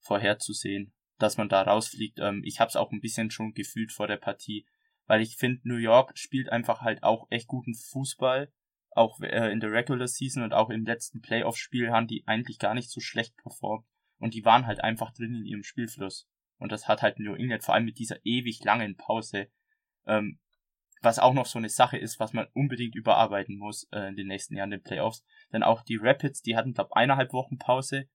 [0.00, 2.18] vorherzusehen, dass man da rausfliegt.
[2.20, 4.66] Ähm, ich habe es auch ein bisschen schon gefühlt vor der Partie,
[5.06, 8.52] weil ich finde, New York spielt einfach halt auch echt guten Fußball.
[8.92, 12.74] Auch äh, in der Regular Season und auch im letzten Playoff-Spiel haben die eigentlich gar
[12.74, 13.86] nicht so schlecht performt.
[14.18, 16.28] Und die waren halt einfach drin in ihrem Spielfluss.
[16.58, 19.48] Und das hat halt New England vor allem mit dieser ewig langen Pause
[20.06, 20.38] ähm,
[21.02, 24.26] was auch noch so eine Sache ist, was man unbedingt überarbeiten muss äh, in den
[24.26, 25.24] nächsten Jahren in den Playoffs.
[25.52, 28.08] Denn auch die Rapids, die hatten, glaube eineinhalb Wochen Pause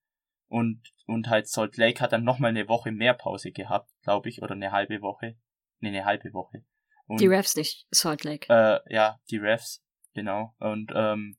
[0.48, 4.42] und, und halt Salt Lake hat dann nochmal eine Woche mehr Pause gehabt, glaube ich,
[4.42, 5.36] oder eine halbe Woche.
[5.80, 6.64] Nee, eine halbe Woche.
[7.06, 8.52] Und, die Refs nicht, Salt Lake.
[8.52, 9.82] Äh, ja, die Refs,
[10.14, 10.54] genau.
[10.58, 11.36] Und ähm,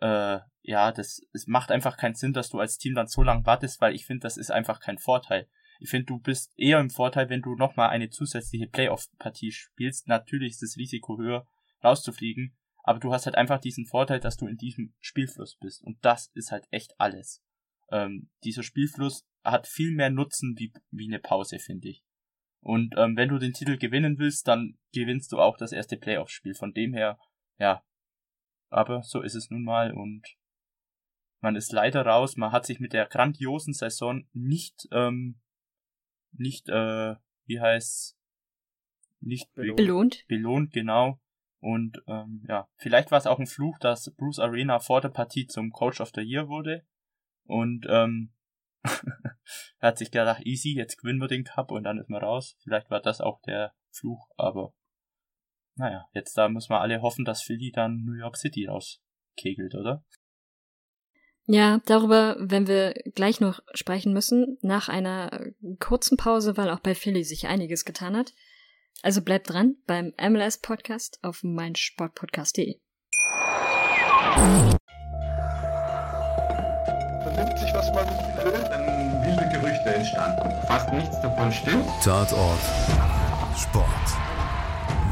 [0.00, 3.46] äh, ja, das es macht einfach keinen Sinn, dass du als Team dann so lange
[3.46, 5.48] wartest, weil ich finde, das ist einfach kein Vorteil.
[5.78, 10.08] Ich finde, du bist eher im Vorteil, wenn du nochmal eine zusätzliche Playoff-Partie spielst.
[10.08, 11.46] Natürlich ist das Risiko höher,
[11.82, 15.82] rauszufliegen, aber du hast halt einfach diesen Vorteil, dass du in diesem Spielfluss bist.
[15.82, 17.42] Und das ist halt echt alles.
[17.90, 22.02] Ähm, dieser Spielfluss hat viel mehr Nutzen wie, wie eine Pause, finde ich.
[22.60, 26.54] Und ähm, wenn du den Titel gewinnen willst, dann gewinnst du auch das erste Playoff-Spiel.
[26.54, 27.18] Von dem her,
[27.58, 27.84] ja.
[28.68, 30.26] Aber so ist es nun mal und
[31.40, 32.36] man ist leider raus.
[32.36, 35.40] Man hat sich mit der grandiosen Saison nicht ähm,
[36.32, 37.14] nicht, äh,
[37.46, 38.18] wie heißt
[39.20, 40.24] nicht belohnt.
[40.28, 41.20] Belohnt, genau.
[41.60, 45.46] Und ähm, ja, vielleicht war es auch ein Fluch, dass Bruce Arena vor der Partie
[45.46, 46.86] zum Coach of the Year wurde.
[47.44, 48.32] Und ähm,
[48.82, 48.92] er
[49.88, 52.56] hat sich gedacht, easy, jetzt gewinnen wir den Cup und dann ist man raus.
[52.62, 54.72] Vielleicht war das auch der Fluch, aber
[55.74, 60.04] naja, jetzt da müssen wir alle hoffen, dass Philly dann New York City rauskegelt, oder?
[61.50, 65.46] Ja, darüber werden wir gleich noch sprechen müssen, nach einer
[65.80, 68.34] kurzen Pause, weil auch bei Philly sich einiges getan hat.
[69.02, 72.76] Also bleibt dran beim MLS Podcast auf meinsportpodcast.de.
[77.22, 78.06] Vernimmt sich, was man
[78.44, 80.50] will, dann wilde Gerüchte entstanden.
[80.66, 81.86] Fast nichts davon stimmt.
[82.04, 82.60] Tatort.
[83.56, 83.88] Sport.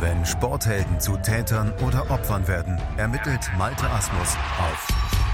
[0.00, 5.25] Wenn Sporthelden zu Tätern oder Opfern werden, ermittelt Malte Asmus auf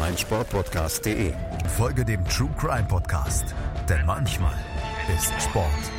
[0.00, 1.34] meinsportpodcast.de.
[1.76, 3.54] Folge dem True Crime Podcast,
[3.88, 4.58] denn manchmal
[5.14, 5.92] ist Sport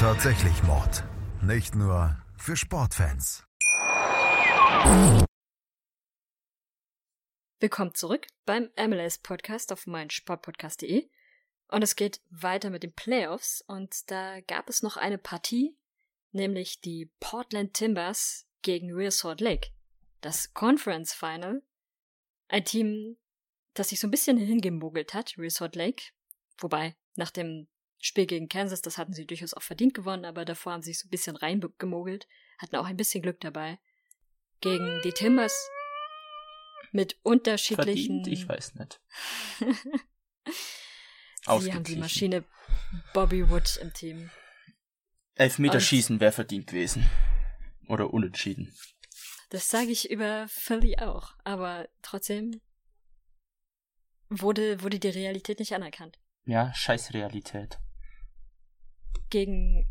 [0.00, 1.04] tatsächlich Mord.
[1.42, 3.44] Nicht nur für Sportfans.
[7.60, 11.08] Willkommen zurück beim MLS Podcast auf meinsportpodcast.de.
[11.68, 13.62] Und es geht weiter mit den Playoffs.
[13.66, 15.76] Und da gab es noch eine Partie,
[16.32, 19.68] nämlich die Portland Timbers gegen Real Salt Lake.
[20.22, 21.62] Das Conference Final
[22.50, 23.16] ein Team,
[23.74, 26.02] das sich so ein bisschen hingemogelt hat, Resort Lake.
[26.58, 30.72] Wobei, nach dem Spiel gegen Kansas, das hatten sie durchaus auch verdient gewonnen, aber davor
[30.72, 32.26] haben sie sich so ein bisschen reingemogelt,
[32.58, 33.78] hatten auch ein bisschen Glück dabei.
[34.60, 35.54] Gegen die Timbers
[36.92, 38.22] mit unterschiedlichen.
[38.22, 38.26] Verdient?
[38.26, 39.00] Ich weiß nicht.
[41.60, 42.44] sie haben die Maschine
[43.14, 44.30] Bobby Wood im Team.
[45.36, 47.08] Elfmeterschießen wäre verdient gewesen.
[47.88, 48.74] Oder unentschieden.
[49.50, 52.60] Das sage ich über Philly auch, aber trotzdem
[54.28, 56.18] wurde, wurde die Realität nicht anerkannt.
[56.46, 57.78] Ja, scheiß Realität.
[59.28, 59.86] Gegen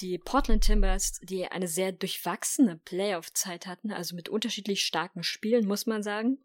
[0.00, 5.86] die Portland Timbers, die eine sehr durchwachsene Playoff-Zeit hatten, also mit unterschiedlich starken Spielen, muss
[5.86, 6.38] man sagen.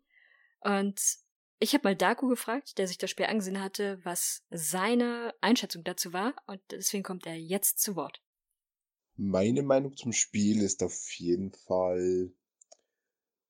[0.59, 0.99] Und
[1.59, 6.11] ich habe mal Daku gefragt, der sich das Spiel angesehen hatte, was seine Einschätzung dazu
[6.11, 8.21] war, und deswegen kommt er jetzt zu Wort.
[9.15, 12.31] Meine Meinung zum Spiel ist auf jeden Fall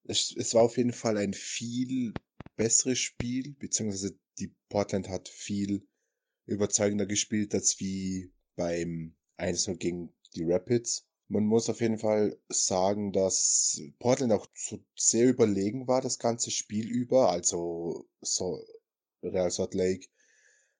[0.07, 2.17] es, es war auf jeden Fall ein viel
[2.55, 5.87] besseres Spiel, beziehungsweise die Portland hat viel
[6.45, 11.05] überzeugender gespielt als wie beim 1 gegen die Rapids.
[11.27, 14.47] Man muss auf jeden Fall sagen, dass Portland auch
[14.95, 17.29] sehr überlegen war das ganze Spiel über.
[17.29, 18.63] Also so
[19.21, 20.07] Real Salt Lake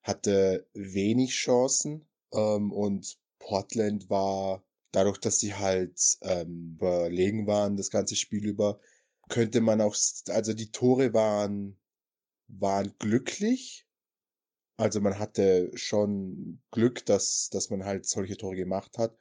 [0.03, 7.91] hatte wenig Chancen ähm, und Portland war dadurch, dass sie halt ähm, überlegen waren das
[7.91, 8.80] ganze Spiel über,
[9.28, 9.95] könnte man auch,
[10.30, 11.78] also die Tore waren,
[12.47, 13.88] waren glücklich.
[14.78, 19.17] Also man hatte schon Glück, dass, dass man halt solche Tore gemacht hat.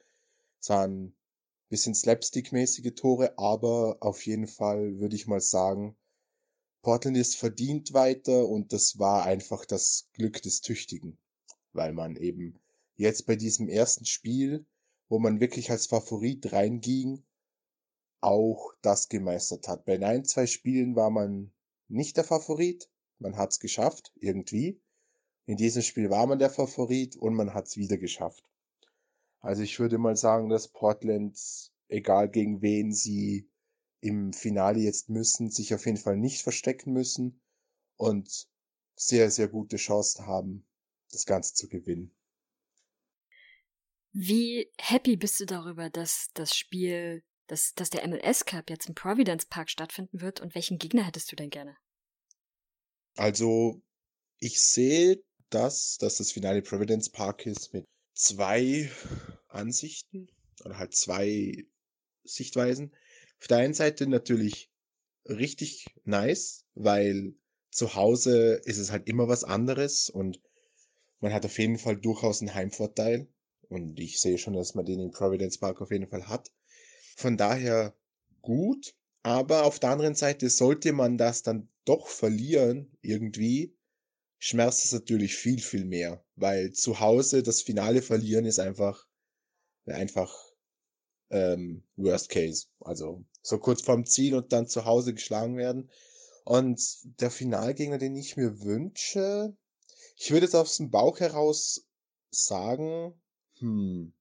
[0.60, 1.16] Es waren
[1.68, 5.96] bisschen Slapstick-mäßige Tore, aber auf jeden Fall würde ich mal sagen,
[6.82, 11.18] Portland ist verdient weiter und das war einfach das Glück des Tüchtigen,
[11.72, 12.60] weil man eben
[12.94, 14.64] jetzt bei diesem ersten Spiel,
[15.08, 17.24] wo man wirklich als Favorit reinging,
[18.20, 19.84] auch das gemeistert hat.
[19.84, 21.52] Bei ein, zwei Spielen war man
[21.88, 22.90] nicht der Favorit.
[23.18, 24.80] Man hat es geschafft, irgendwie.
[25.46, 28.44] In diesem Spiel war man der Favorit und man hat es wieder geschafft.
[29.40, 31.38] Also ich würde mal sagen, dass Portland
[31.88, 33.48] egal gegen wen sie
[34.00, 37.40] im Finale jetzt müssen, sich auf jeden Fall nicht verstecken müssen
[37.96, 38.48] und
[38.94, 40.66] sehr, sehr gute Chancen haben,
[41.10, 42.14] das Ganze zu gewinnen.
[44.12, 48.94] Wie happy bist du darüber, dass das Spiel, dass, dass der MLS Cup jetzt im
[48.94, 51.76] Providence Park stattfinden wird und welchen Gegner hättest du denn gerne?
[53.16, 53.80] Also,
[54.38, 58.90] ich sehe das, dass das Finale Providence Park ist mit zwei
[59.48, 60.28] Ansichten
[60.64, 61.64] oder halt zwei
[62.24, 62.92] Sichtweisen.
[63.40, 64.70] Auf der einen Seite natürlich
[65.24, 67.34] richtig nice, weil
[67.70, 70.40] zu Hause ist es halt immer was anderes und
[71.20, 73.28] man hat auf jeden Fall durchaus einen Heimvorteil.
[73.68, 76.50] Und ich sehe schon, dass man den in Providence Park auf jeden Fall hat.
[77.16, 77.96] Von daher
[78.42, 78.94] gut.
[79.22, 83.76] Aber auf der anderen Seite sollte man das dann doch verlieren, irgendwie,
[84.38, 86.24] schmerzt es natürlich viel, viel mehr.
[86.36, 89.08] Weil zu Hause das Finale verlieren ist einfach,
[89.86, 90.32] einfach
[91.30, 92.66] ähm, Worst Case.
[92.80, 95.90] Also so kurz vorm Ziel und dann zu Hause geschlagen werden.
[96.44, 96.80] Und
[97.20, 99.56] der Finalgegner, den ich mir wünsche,
[100.16, 101.84] ich würde jetzt aus dem Bauch heraus
[102.30, 103.20] sagen,
[103.58, 104.12] hm,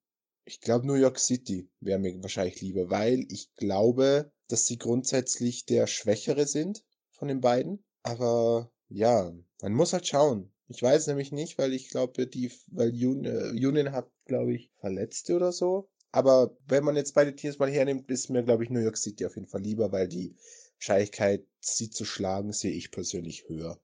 [0.45, 5.65] ich glaube New York City wäre mir wahrscheinlich lieber, weil ich glaube, dass sie grundsätzlich
[5.65, 7.83] der Schwächere sind von den beiden.
[8.03, 10.51] Aber ja, man muss halt schauen.
[10.67, 15.51] Ich weiß nämlich nicht, weil ich glaube, die, weil Union hat, glaube ich, Verletzte oder
[15.51, 15.89] so.
[16.11, 19.25] Aber wenn man jetzt beide Teams mal hernimmt, ist mir, glaube ich, New York City
[19.25, 20.35] auf jeden Fall lieber, weil die
[20.77, 23.79] Wahrscheinlichkeit, sie zu schlagen, sehe ich persönlich höher.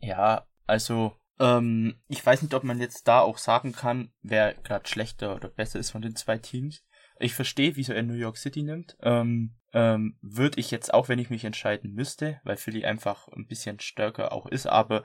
[0.00, 4.88] Ja, also ähm, ich weiß nicht, ob man jetzt da auch sagen kann, wer gerade
[4.88, 6.84] schlechter oder besser ist von den zwei Teams.
[7.18, 8.96] Ich verstehe, wieso er New York City nimmt.
[9.00, 13.46] Ähm, ähm, Würde ich jetzt auch, wenn ich mich entscheiden müsste, weil Philly einfach ein
[13.46, 15.04] bisschen stärker auch ist, aber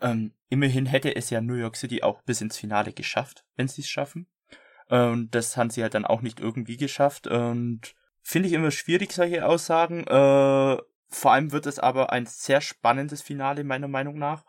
[0.00, 3.82] ähm, immerhin hätte es ja New York City auch bis ins Finale geschafft, wenn sie
[3.82, 4.26] es schaffen.
[4.88, 7.26] Und das haben sie halt dann auch nicht irgendwie geschafft.
[7.26, 10.06] Und finde ich immer schwierig, solche Aussagen.
[10.06, 10.76] Äh,
[11.08, 14.44] vor allem wird es aber ein sehr spannendes Finale, meiner Meinung nach.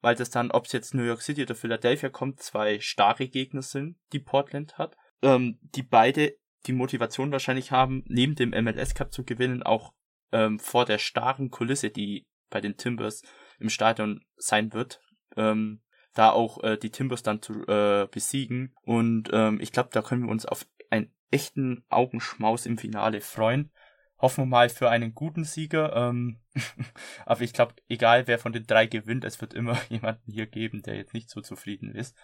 [0.00, 3.62] Weil das dann, ob es jetzt New York City oder Philadelphia kommt, zwei starke Gegner
[3.62, 6.36] sind, die Portland hat ähm, die beide
[6.66, 9.94] die Motivation wahrscheinlich haben, neben dem MLS Cup zu gewinnen, auch
[10.32, 13.22] ähm, vor der starren Kulisse, die bei den Timbers
[13.58, 15.00] im Stadion sein wird,
[15.36, 15.82] ähm,
[16.14, 18.74] da auch äh, die Timbers dann zu äh, besiegen.
[18.82, 23.72] Und ähm, ich glaube, da können wir uns auf einen echten Augenschmaus im Finale freuen.
[24.20, 25.94] Hoffen wir mal für einen guten Sieger.
[25.96, 26.40] Ähm,
[27.26, 30.82] aber ich glaube, egal wer von den drei gewinnt, es wird immer jemanden hier geben,
[30.82, 32.16] der jetzt nicht so zufrieden ist.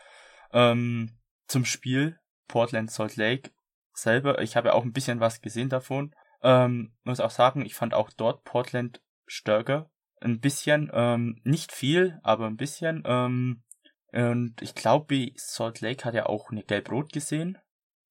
[0.53, 2.18] Ähm, zum Spiel.
[2.49, 3.51] Portland Salt Lake
[3.92, 4.40] selber.
[4.40, 6.14] Ich habe ja auch ein bisschen was gesehen davon.
[6.42, 9.90] Ähm, muss auch sagen, ich fand auch dort Portland stärker.
[10.20, 13.03] Ein bisschen, ähm, nicht viel, aber ein bisschen.
[13.05, 13.64] Ähm,
[14.12, 17.59] und ich glaube, Salt Lake hat ja auch eine Gelb-Rot gesehen.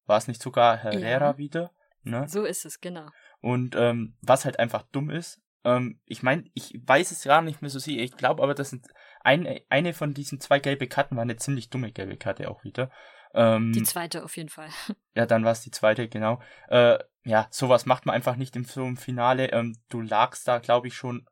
[0.04, 1.38] War es nicht sogar Herrera ja.
[1.38, 1.70] wieder?
[2.02, 2.28] Ne?
[2.28, 3.08] So ist es, genau.
[3.40, 7.60] Und ähm, was halt einfach dumm ist, ähm, ich meine, ich weiß es gar nicht
[7.60, 8.02] mehr so sehr.
[8.02, 8.76] Ich glaube aber, dass
[9.20, 12.90] ein, eine von diesen zwei gelbe Karten war eine ziemlich dumme gelbe Karte auch wieder.
[13.34, 14.68] Ähm, die zweite auf jeden Fall.
[15.14, 16.42] Ja, dann war es die zweite, genau.
[16.68, 19.50] Äh, ja, sowas macht man einfach nicht im, so im Finale.
[19.50, 21.26] Ähm, du lagst da, glaube ich, schon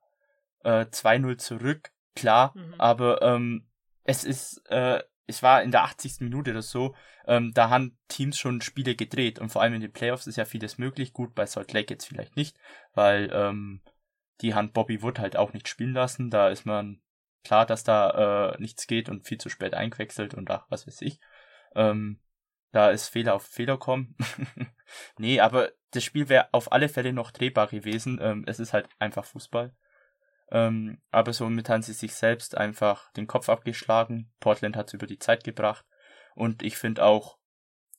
[0.65, 2.75] äh, 2-0 zurück, klar, mhm.
[2.79, 3.69] aber ähm,
[4.05, 6.21] es ist, äh, es war in der 80.
[6.21, 6.95] Minute oder so,
[7.27, 10.45] ähm, da haben Teams schon Spiele gedreht und vor allem in den Playoffs ist ja
[10.45, 11.13] vieles möglich.
[11.13, 12.57] Gut, bei Salt Lake jetzt vielleicht nicht,
[12.95, 13.81] weil ähm,
[14.41, 16.31] die haben Bobby Wood halt auch nicht spielen lassen.
[16.31, 17.01] Da ist man
[17.45, 21.03] klar, dass da äh, nichts geht und viel zu spät eingewechselt und ach, was weiß
[21.03, 21.21] ich.
[21.75, 22.21] Ähm,
[22.73, 24.17] da ist Fehler auf Fehler kommen.
[25.19, 28.19] nee, aber das Spiel wäre auf alle Fälle noch drehbar gewesen.
[28.21, 29.73] Ähm, es ist halt einfach Fußball.
[30.55, 34.33] Ähm, aber somit haben sie sich selbst einfach den Kopf abgeschlagen.
[34.39, 35.85] Portland hat es über die Zeit gebracht.
[36.37, 37.39] Und ich finde auch,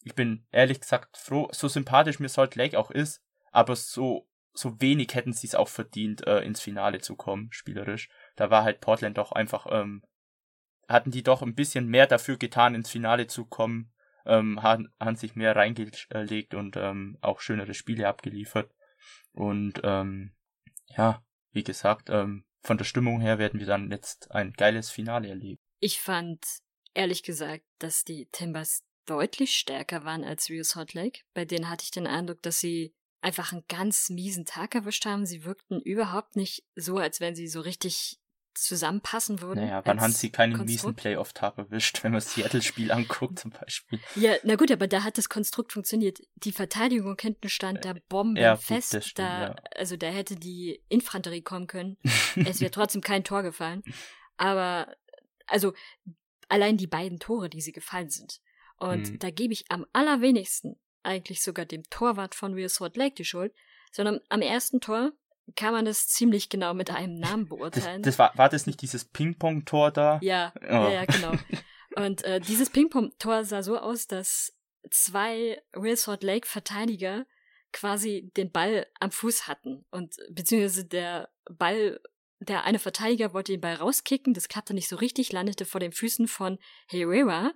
[0.04, 4.80] ich bin ehrlich gesagt froh, so sympathisch mir Salt Lake auch ist, aber so, so
[4.80, 8.10] wenig hätten sie es auch verdient, äh, ins Finale zu kommen, spielerisch.
[8.38, 10.02] Da war halt Portland doch einfach ähm,
[10.88, 13.92] hatten die doch ein bisschen mehr dafür getan, ins Finale zu kommen,
[14.26, 18.72] ähm, haben, haben sich mehr reingelegt und ähm, auch schönere Spiele abgeliefert.
[19.34, 20.34] Und ähm,
[20.96, 21.22] ja,
[21.56, 25.60] wie gesagt, ähm, von der Stimmung her werden wir dann jetzt ein geiles Finale erleben.
[25.80, 26.44] Ich fand
[26.94, 31.22] ehrlich gesagt, dass die Timbers deutlich stärker waren als Real Salt Lake.
[31.34, 35.26] Bei denen hatte ich den Eindruck, dass sie einfach einen ganz miesen Tag erwischt haben.
[35.26, 38.20] Sie wirkten überhaupt nicht so, als wenn sie so richtig
[38.56, 39.64] zusammenpassen würden.
[39.64, 40.70] Naja, wann haben sie keinen Konstrukt?
[40.70, 44.00] miesen Playoff-Tag erwischt, wenn man das Seattle-Spiel anguckt zum Beispiel?
[44.16, 46.20] Ja, na gut, aber da hat das Konstrukt funktioniert.
[46.36, 48.94] Die Verteidigung hinten stand da bombenfest.
[48.94, 49.56] Ja, stimmt, da, ja.
[49.76, 51.98] Also da hätte die Infanterie kommen können.
[52.36, 53.84] es wäre trotzdem kein Tor gefallen.
[54.38, 54.94] Aber,
[55.48, 55.74] also,
[56.50, 58.42] allein die beiden Tore, die sie gefallen sind.
[58.78, 59.20] Und mhm.
[59.20, 63.54] da gebe ich am allerwenigsten eigentlich sogar dem Torwart von Real Salt Lake die Schuld,
[63.92, 65.14] sondern am ersten Tor
[65.56, 68.02] kann man das ziemlich genau mit einem Namen beurteilen.
[68.02, 70.20] Das, das war, war das nicht dieses Ping-Pong-Tor da?
[70.22, 70.66] Ja, Oh.
[70.66, 71.34] ja, ja, genau.
[71.96, 74.54] Und äh, dieses Ping-Pong-Tor sah so aus, dass
[74.92, 77.26] zwei Real Salt Lake Verteidiger
[77.72, 82.00] quasi den Ball am Fuß hatten und beziehungsweise der Ball,
[82.40, 85.92] der eine Verteidiger wollte den Ball rauskicken, das klappte nicht so richtig, landete vor den
[85.92, 87.52] Füßen von Herrera,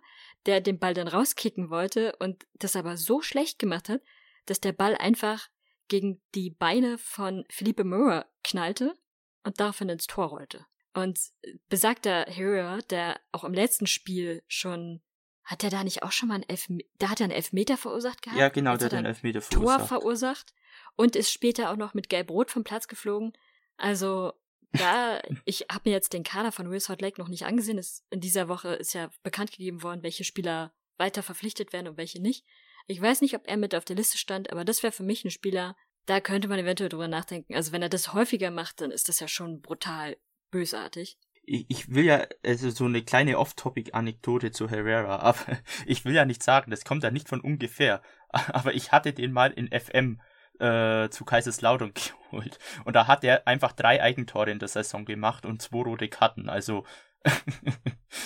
[0.45, 4.01] der den Ball dann rauskicken wollte und das aber so schlecht gemacht hat,
[4.45, 5.47] dass der Ball einfach
[5.89, 8.97] gegen die Beine von Felipe Mora knallte
[9.43, 10.65] und daraufhin ins Tor rollte.
[10.93, 11.19] Und
[11.67, 15.01] besagter Herrera, der auch im letzten Spiel schon,
[15.43, 18.21] hat er da nicht auch schon mal einen Elfmeter, da hat er einen Elfmeter verursacht
[18.21, 18.39] gehabt?
[18.39, 19.87] Ja, genau, der er hat dann Elfmeter Tor verursacht.
[19.87, 20.53] verursacht
[20.95, 23.33] und ist später auch noch mit Gelb-Rot vom Platz geflogen.
[23.77, 24.33] Also
[24.73, 27.77] da, ich habe mir jetzt den Kader von Real Salt Lake noch nicht angesehen.
[27.77, 31.97] Es, in dieser Woche ist ja bekannt gegeben worden, welche Spieler weiter verpflichtet werden und
[31.97, 32.45] welche nicht.
[32.89, 35.23] Ich weiß nicht, ob er mit auf der Liste stand, aber das wäre für mich
[35.23, 35.75] ein Spieler,
[36.07, 37.53] da könnte man eventuell drüber nachdenken.
[37.53, 40.17] Also wenn er das häufiger macht, dann ist das ja schon brutal
[40.49, 41.19] bösartig.
[41.43, 46.41] ich, will ja, also so eine kleine Off-Topic-Anekdote zu Herrera, aber ich will ja nicht
[46.41, 50.19] sagen, das kommt ja nicht von ungefähr, aber ich hatte den mal in FM
[50.59, 51.93] äh, zu Kaiserslautern
[52.31, 56.09] geholt und da hat er einfach drei Eigentore in der Saison gemacht und zwei rote
[56.09, 56.85] Karten, also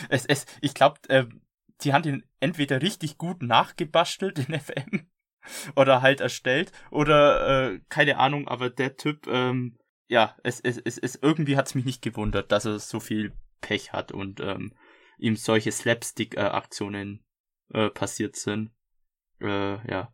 [0.10, 1.26] es, es, ich glaube, äh,
[1.84, 5.10] die haben den entweder richtig gut nachgebastelt in FM
[5.76, 9.78] oder halt erstellt oder äh, keine Ahnung, aber der Typ, ähm,
[10.08, 13.94] ja, es, es, es, es irgendwie hat's mich nicht gewundert, dass er so viel Pech
[13.94, 14.74] hat und ähm,
[15.18, 17.24] ihm solche Slapstick-Aktionen
[17.74, 18.72] äh, passiert sind.
[19.40, 20.14] Äh, ja.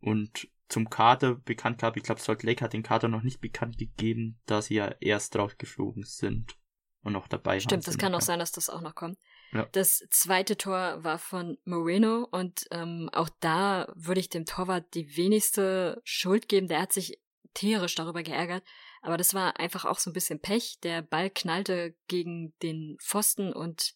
[0.00, 3.78] Und zum Kader bekannt gab, ich glaube, Salt Lake hat den Kader noch nicht bekannt
[3.78, 6.56] gegeben, da sie ja erst rausgeflogen sind
[7.02, 7.60] und noch dabei waren.
[7.60, 9.18] Stimmt, das kann auch sein, dass das auch noch kommt.
[9.52, 9.66] Ja.
[9.72, 15.16] Das zweite Tor war von Moreno und ähm, auch da würde ich dem Torwart die
[15.16, 16.68] wenigste Schuld geben.
[16.68, 17.20] Der hat sich
[17.54, 18.62] tierisch darüber geärgert,
[19.00, 20.78] aber das war einfach auch so ein bisschen Pech.
[20.82, 23.94] Der Ball knallte gegen den Pfosten und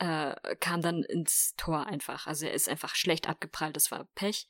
[0.00, 2.26] äh, kam dann ins Tor einfach.
[2.26, 4.48] Also er ist einfach schlecht abgeprallt, das war Pech.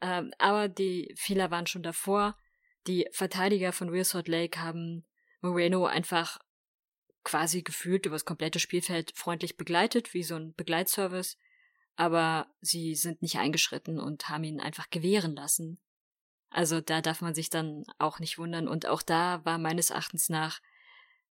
[0.00, 2.36] Ähm, aber die Fehler waren schon davor.
[2.86, 5.06] Die Verteidiger von Real Salt Lake haben
[5.40, 6.38] Moreno einfach
[7.24, 11.38] quasi gefühlt über das komplette Spielfeld freundlich begleitet, wie so ein Begleitservice,
[11.96, 15.78] aber sie sind nicht eingeschritten und haben ihn einfach gewähren lassen.
[16.50, 20.28] Also da darf man sich dann auch nicht wundern und auch da war meines Erachtens
[20.28, 20.60] nach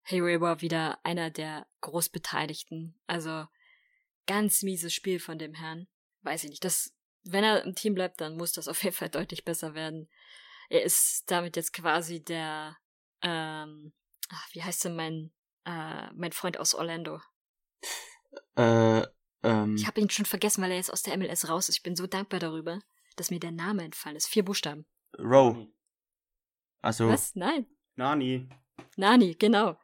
[0.03, 2.99] Herrera wieder einer der Großbeteiligten.
[3.05, 3.45] Also
[4.25, 5.87] ganz mieses Spiel von dem Herrn.
[6.23, 6.65] Weiß ich nicht.
[6.65, 10.09] Das, wenn er im Team bleibt, dann muss das auf jeden Fall deutlich besser werden.
[10.69, 12.77] Er ist damit jetzt quasi der,
[13.21, 13.93] ähm,
[14.29, 15.31] ach, wie heißt denn mein,
[15.65, 17.21] äh, mein Freund aus Orlando?
[18.55, 19.03] Äh,
[19.43, 21.77] ähm, Ich habe ihn schon vergessen, weil er jetzt aus der MLS raus ist.
[21.77, 22.79] Ich bin so dankbar darüber,
[23.15, 24.27] dass mir der Name entfallen ist.
[24.27, 24.85] Vier Buchstaben.
[25.17, 25.67] Rowe.
[26.81, 27.35] Also, Was?
[27.35, 27.65] Nein.
[27.95, 28.49] Nani.
[28.95, 29.77] Nani, genau.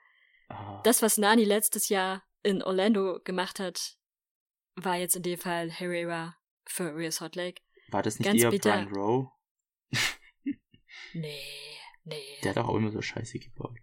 [0.49, 3.97] ah, Das, was Nani letztes Jahr in Orlando gemacht hat,
[4.75, 7.61] war jetzt in dem Fall Herrera für Real Salt Lake.
[7.89, 8.71] war das nicht ganz eher bitter.
[8.71, 9.32] Brian Rowe?
[11.13, 11.39] Nee,
[12.03, 12.39] nee.
[12.43, 13.80] Der hat doch auch immer so Scheiße gebaut.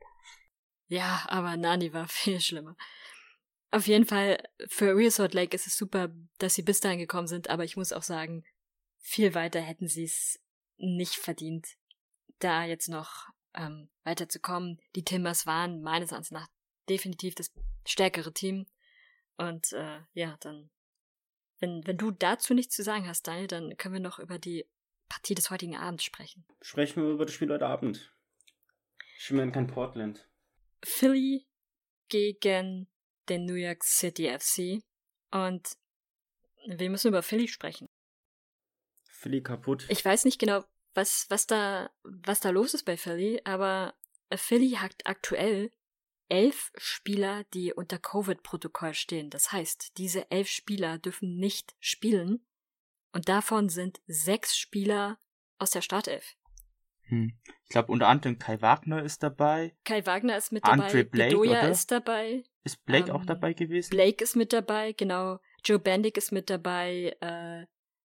[0.88, 2.76] Ja, aber Nani war viel schlimmer.
[3.70, 7.26] Auf jeden Fall, für Real Salt Lake ist es super, dass sie bis dahin gekommen
[7.26, 8.44] sind, aber ich muss auch sagen,
[8.98, 10.40] viel weiter hätten sie es
[10.76, 11.66] nicht verdient,
[12.38, 14.80] da jetzt noch ähm, weiterzukommen.
[14.94, 16.48] Die Timbers waren meines Erachtens nach
[16.88, 17.52] definitiv das
[17.86, 18.66] stärkere Team.
[19.36, 20.70] Und äh, ja, dann,
[21.58, 24.66] wenn, wenn du dazu nichts zu sagen hast, Daniel, dann können wir noch über die
[25.08, 26.44] Partie des heutigen Abends sprechen.
[26.60, 28.12] Sprechen wir über das Spiel heute Abend.
[29.30, 30.28] Meine kein Portland.
[30.84, 31.46] Philly
[32.08, 32.88] gegen
[33.28, 34.82] den New York City FC.
[35.30, 35.76] Und
[36.66, 37.88] wir müssen über Philly sprechen.
[39.08, 39.86] Philly kaputt.
[39.88, 40.64] Ich weiß nicht genau,
[40.94, 43.94] was, was da, was da los ist bei Philly, aber
[44.34, 45.72] Philly hat aktuell
[46.28, 49.30] elf Spieler, die unter Covid-Protokoll stehen.
[49.30, 52.46] Das heißt, diese elf Spieler dürfen nicht spielen.
[53.12, 55.18] Und davon sind sechs Spieler
[55.58, 56.36] aus der Startelf.
[57.08, 57.32] Hm.
[57.64, 59.74] Ich glaube, unter anderem Kai Wagner ist dabei.
[59.84, 61.70] Kai Wagner ist mit Andre dabei, Blake, Bedoya oder?
[61.70, 63.90] ist dabei, Ist Blake Ähm, auch dabei gewesen?
[63.90, 65.38] Blake ist mit dabei, genau.
[65.64, 67.66] Joe Bendick ist mit dabei, äh,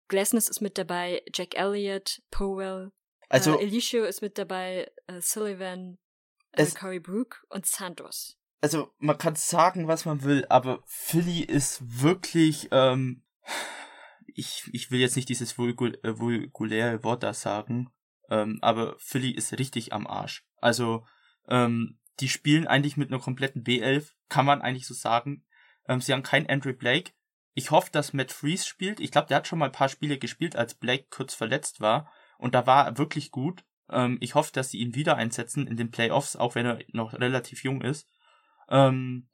[0.07, 2.91] Glasness ist mit dabei, Jack Elliott, Powell,
[3.29, 5.97] also, äh, Elisio ist mit dabei, äh, Sullivan,
[6.51, 8.37] äh, Corey Brook und Santos.
[8.61, 13.23] also man kann sagen, was man will, aber Philly ist wirklich, ähm,
[14.27, 17.89] ich, ich will jetzt nicht dieses vulgu äh, vulguläre Wort da sagen,
[18.29, 20.45] ähm, aber Philly ist richtig am Arsch.
[20.57, 21.05] Also,
[21.47, 25.45] ähm, die spielen eigentlich mit einer kompletten B11, kann man eigentlich so sagen.
[25.87, 27.11] Ähm, sie haben keinen Andrew Blake,
[27.53, 28.99] ich hoffe, dass Matt Freeze spielt.
[28.99, 32.11] Ich glaube, der hat schon mal ein paar Spiele gespielt, als Blake kurz verletzt war.
[32.37, 33.63] Und da war er wirklich gut.
[33.89, 37.13] Ähm, ich hoffe, dass sie ihn wieder einsetzen in den Playoffs, auch wenn er noch
[37.13, 38.09] relativ jung ist.
[38.69, 39.29] Ähm,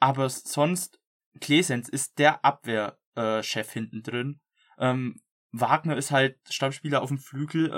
[0.00, 1.00] aber sonst,
[1.40, 4.40] Klesens ist der Abwehrchef äh, hinten drin.
[4.78, 7.70] Ähm, Wagner ist halt Stammspieler auf dem Flügel.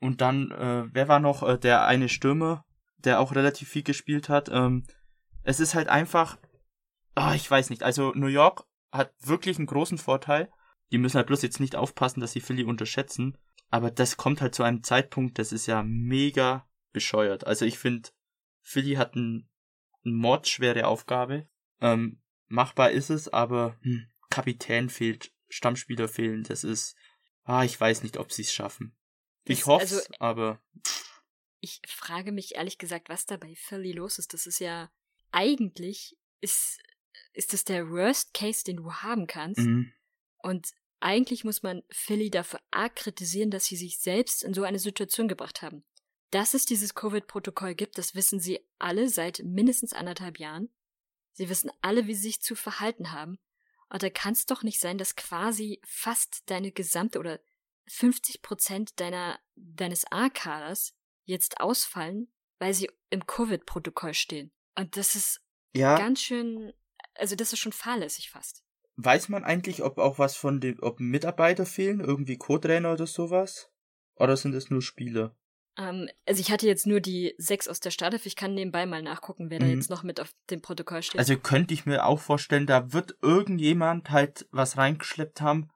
[0.00, 2.64] Und dann, äh, wer war noch äh, der eine Stürmer,
[2.98, 4.48] der auch relativ viel gespielt hat?
[4.50, 4.86] Ähm,
[5.42, 6.38] es ist halt einfach,
[7.16, 7.82] oh, ich weiß nicht.
[7.82, 10.50] Also New York hat wirklich einen großen Vorteil.
[10.92, 13.36] Die müssen halt bloß jetzt nicht aufpassen, dass sie Philly unterschätzen.
[13.70, 17.46] Aber das kommt halt zu einem Zeitpunkt, das ist ja mega bescheuert.
[17.46, 18.10] Also ich finde,
[18.62, 19.48] Philly hat ein,
[20.04, 21.48] eine mordschwere Aufgabe.
[21.80, 26.44] Ähm, machbar ist es, aber hm, Kapitän fehlt, Stammspieler fehlen.
[26.44, 26.96] Das ist,
[27.44, 28.96] ah, ich weiß nicht, ob sie es schaffen.
[29.46, 30.60] Ich hoffe also, aber.
[31.60, 34.34] Ich frage mich ehrlich gesagt, was da bei Philly los ist.
[34.34, 34.90] Das ist ja
[35.32, 36.80] eigentlich ist
[37.32, 39.60] ist das der Worst Case, den du haben kannst.
[39.60, 39.92] Mhm.
[40.38, 40.70] Und
[41.00, 45.28] eigentlich muss man Philly dafür arg kritisieren, dass sie sich selbst in so eine Situation
[45.28, 45.84] gebracht haben.
[46.30, 50.70] Dass es dieses Covid-Protokoll gibt, das wissen sie alle seit mindestens anderthalb Jahren.
[51.32, 53.38] Sie wissen alle, wie sie sich zu verhalten haben.
[53.88, 57.40] Und da kann es doch nicht sein, dass quasi fast deine gesamte oder
[57.88, 64.52] 50 Prozent deiner, deines A-Kaders jetzt ausfallen, weil sie im Covid-Protokoll stehen.
[64.78, 65.40] Und das ist
[65.74, 65.96] ja.
[65.96, 66.72] ganz schön
[67.18, 68.62] also das ist schon fahrlässig fast.
[68.96, 73.70] Weiß man eigentlich, ob auch was von dem, ob Mitarbeiter fehlen, irgendwie Co-Trainer oder sowas?
[74.14, 75.36] Oder sind es nur Spieler?
[75.76, 78.24] Ähm, also ich hatte jetzt nur die sechs aus der Startelf.
[78.24, 79.64] Ich kann nebenbei mal nachgucken, wer mhm.
[79.64, 81.18] da jetzt noch mit auf dem Protokoll steht.
[81.18, 85.68] Also könnte ich mir auch vorstellen, da wird irgendjemand halt was reingeschleppt haben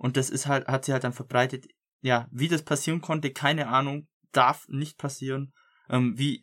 [0.00, 1.66] und das ist halt, hat sie halt dann verbreitet.
[2.00, 5.52] Ja, wie das passieren konnte, keine Ahnung, darf nicht passieren.
[5.90, 6.40] Ähm, wie,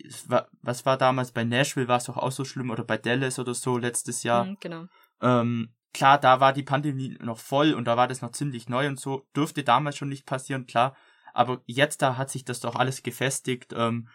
[0.61, 3.55] was war damals bei Nashville, war es doch auch so schlimm oder bei Dallas oder
[3.55, 4.45] so letztes Jahr.
[4.45, 4.85] Mhm, genau.
[5.21, 8.87] Ähm, klar, da war die Pandemie noch voll und da war das noch ziemlich neu
[8.87, 9.25] und so.
[9.35, 10.95] Dürfte damals schon nicht passieren, klar.
[11.33, 13.73] Aber jetzt da hat sich das doch alles gefestigt.
[13.75, 14.07] Ähm,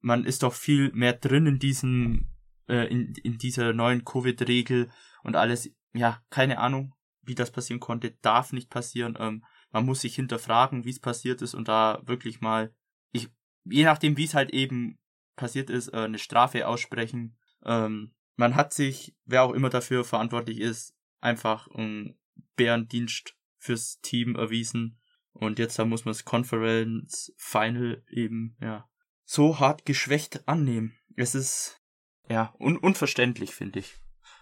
[0.00, 2.28] man ist doch viel mehr drin in diesem,
[2.68, 4.90] äh, in, in dieser neuen Covid-Regel
[5.22, 5.70] und alles.
[5.94, 6.92] Ja, keine Ahnung,
[7.22, 9.16] wie das passieren konnte, darf nicht passieren.
[9.18, 12.74] Ähm, man muss sich hinterfragen, wie es passiert ist und da wirklich mal,
[13.12, 13.28] ich
[13.64, 14.98] je nachdem, wie es halt eben
[15.36, 17.36] passiert ist, äh, eine Strafe aussprechen.
[17.64, 22.18] Ähm, man hat sich, wer auch immer dafür verantwortlich ist, einfach einen
[22.56, 25.00] Bärendienst fürs Team erwiesen.
[25.32, 28.88] Und jetzt da muss man das Conference Final eben, ja,
[29.24, 30.98] so hart geschwächt annehmen.
[31.16, 31.80] Es ist,
[32.28, 33.96] ja, un unverständlich, finde ich.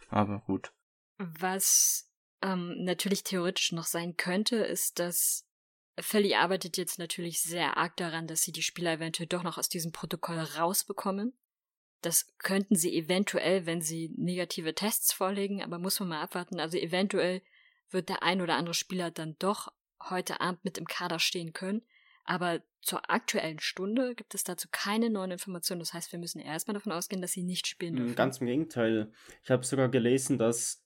[0.09, 0.73] Aber gut.
[1.19, 2.10] Was
[2.43, 5.47] ähm, natürlich theoretisch noch sein könnte, ist, dass
[5.99, 9.69] Philly arbeitet jetzt natürlich sehr arg daran, dass sie die Spieler eventuell doch noch aus
[9.69, 11.35] diesem Protokoll rausbekommen.
[12.03, 16.59] Das könnten sie eventuell, wenn sie negative Tests vorlegen, aber muss man mal abwarten.
[16.59, 17.43] Also eventuell
[17.91, 19.73] wird der ein oder andere Spieler dann doch
[20.09, 21.83] heute Abend mit im Kader stehen können.
[22.25, 25.81] Aber zur aktuellen Stunde gibt es dazu keine neuen Informationen.
[25.81, 28.15] Das heißt, wir müssen erstmal davon ausgehen, dass sie nicht spielen dürfen.
[28.15, 29.13] Ganz im Gegenteil.
[29.43, 30.80] Ich habe sogar gelesen, dass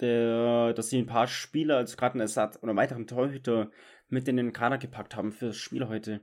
[0.00, 3.70] der, dass sie ein paar Spieler, also gerade einen Ersatz oder weiteren Torhüter
[4.08, 6.20] mit in den Kader gepackt haben für das Spiel heute.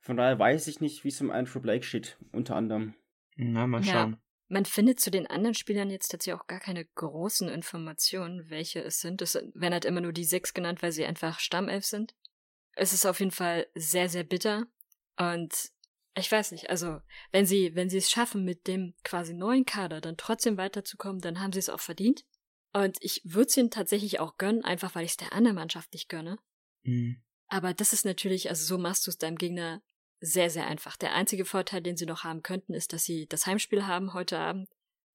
[0.00, 2.94] Von daher weiß ich nicht, wie es um Andrew Blake steht, unter anderem.
[3.36, 4.12] Na, mal schauen.
[4.12, 4.18] Ja,
[4.48, 9.00] man findet zu den anderen Spielern jetzt tatsächlich auch gar keine großen Informationen, welche es
[9.00, 9.22] sind.
[9.22, 12.14] Es werden halt immer nur die sechs genannt, weil sie einfach Stammelf sind.
[12.76, 14.66] Es ist auf jeden Fall sehr, sehr bitter.
[15.16, 15.70] Und
[16.16, 17.00] ich weiß nicht, also
[17.32, 21.40] wenn sie, wenn sie es schaffen, mit dem quasi neuen Kader dann trotzdem weiterzukommen, dann
[21.40, 22.24] haben sie es auch verdient.
[22.74, 25.92] Und ich würde es ihnen tatsächlich auch gönnen, einfach weil ich es der anderen Mannschaft
[25.92, 26.38] nicht gönne.
[26.82, 27.22] Mhm.
[27.46, 29.80] Aber das ist natürlich, also so machst du es deinem Gegner
[30.20, 30.96] sehr, sehr einfach.
[30.96, 34.38] Der einzige Vorteil, den sie noch haben könnten, ist, dass sie das Heimspiel haben heute
[34.38, 34.68] Abend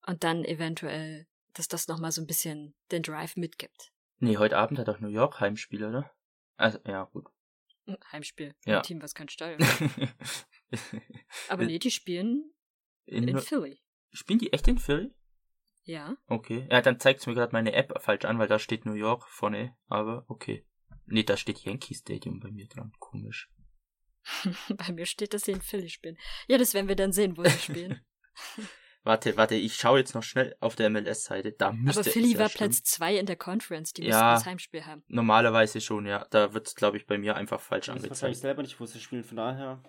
[0.05, 3.91] und dann eventuell, dass das nochmal so ein bisschen den Drive mitgibt.
[4.19, 6.09] Nee, heute Abend hat doch New York Heimspiel, oder?
[6.55, 7.27] Also, ja, gut.
[7.87, 8.55] Hm, Heimspiel.
[8.65, 8.77] Ja.
[8.77, 9.67] Ein Team, was kein Stadion.
[11.49, 12.53] Aber nee, die spielen
[13.05, 13.81] in, in Philly.
[14.11, 15.13] Spielen die echt in Philly?
[15.89, 16.15] Ja.
[16.27, 16.67] Okay.
[16.69, 19.27] Ja, dann zeigt es mir gerade meine App falsch an, weil da steht New York
[19.27, 20.63] vorne, aber okay.
[21.07, 22.91] Nee, da steht Yankee Stadium bei mir dran.
[22.99, 23.49] Komisch.
[24.69, 26.19] bei mir steht, dass sie in Philly spielen.
[26.47, 28.05] Ja, das werden wir dann sehen, wo sie spielen.
[29.01, 31.53] warte, warte, ich schaue jetzt noch schnell auf der MLS-Seite.
[31.53, 32.69] Da müsste Aber Philly ja war stimmen.
[32.69, 33.91] Platz 2 in der Conference.
[33.93, 35.01] Die ja, das Heimspiel haben.
[35.07, 36.27] Normalerweise schon, ja.
[36.29, 38.17] Da wird es, glaube ich, bei mir einfach falsch ich angezeigt.
[38.17, 39.81] Ich weiß selber nicht, wo sie spielen, von daher.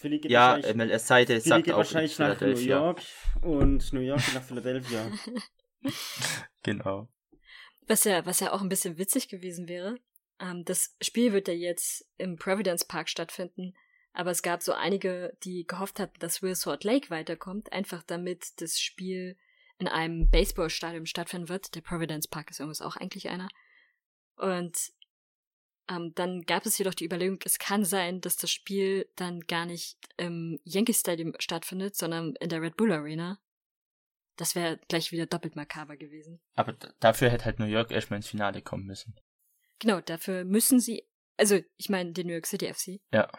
[0.00, 3.02] Philly geht ja, MLS-Seite sagt geht auch wahrscheinlich nach New York
[3.42, 5.12] und New York nach Philadelphia.
[6.62, 7.08] genau.
[7.86, 9.98] Was ja, was ja auch ein bisschen witzig gewesen wäre,
[10.40, 13.74] ähm, das Spiel wird ja jetzt im Providence Park stattfinden,
[14.14, 18.60] aber es gab so einige, die gehofft hatten, dass Will Salt Lake weiterkommt, einfach damit
[18.62, 19.36] das Spiel
[19.78, 21.74] in einem Baseballstadion stattfinden wird.
[21.74, 23.48] Der Providence Park ist übrigens auch eigentlich einer.
[24.36, 24.92] Und
[25.90, 29.66] ähm, dann gab es jedoch die Überlegung, es kann sein, dass das Spiel dann gar
[29.66, 33.40] nicht im Yankee Stadium stattfindet, sondern in der Red Bull Arena.
[34.36, 36.40] Das wäre gleich wieder doppelt makaber gewesen.
[36.54, 39.14] Aber dafür hätte halt New York erstmal ins Finale kommen müssen.
[39.80, 43.00] Genau, dafür müssen sie, also ich meine den New York City FC.
[43.12, 43.30] Ja.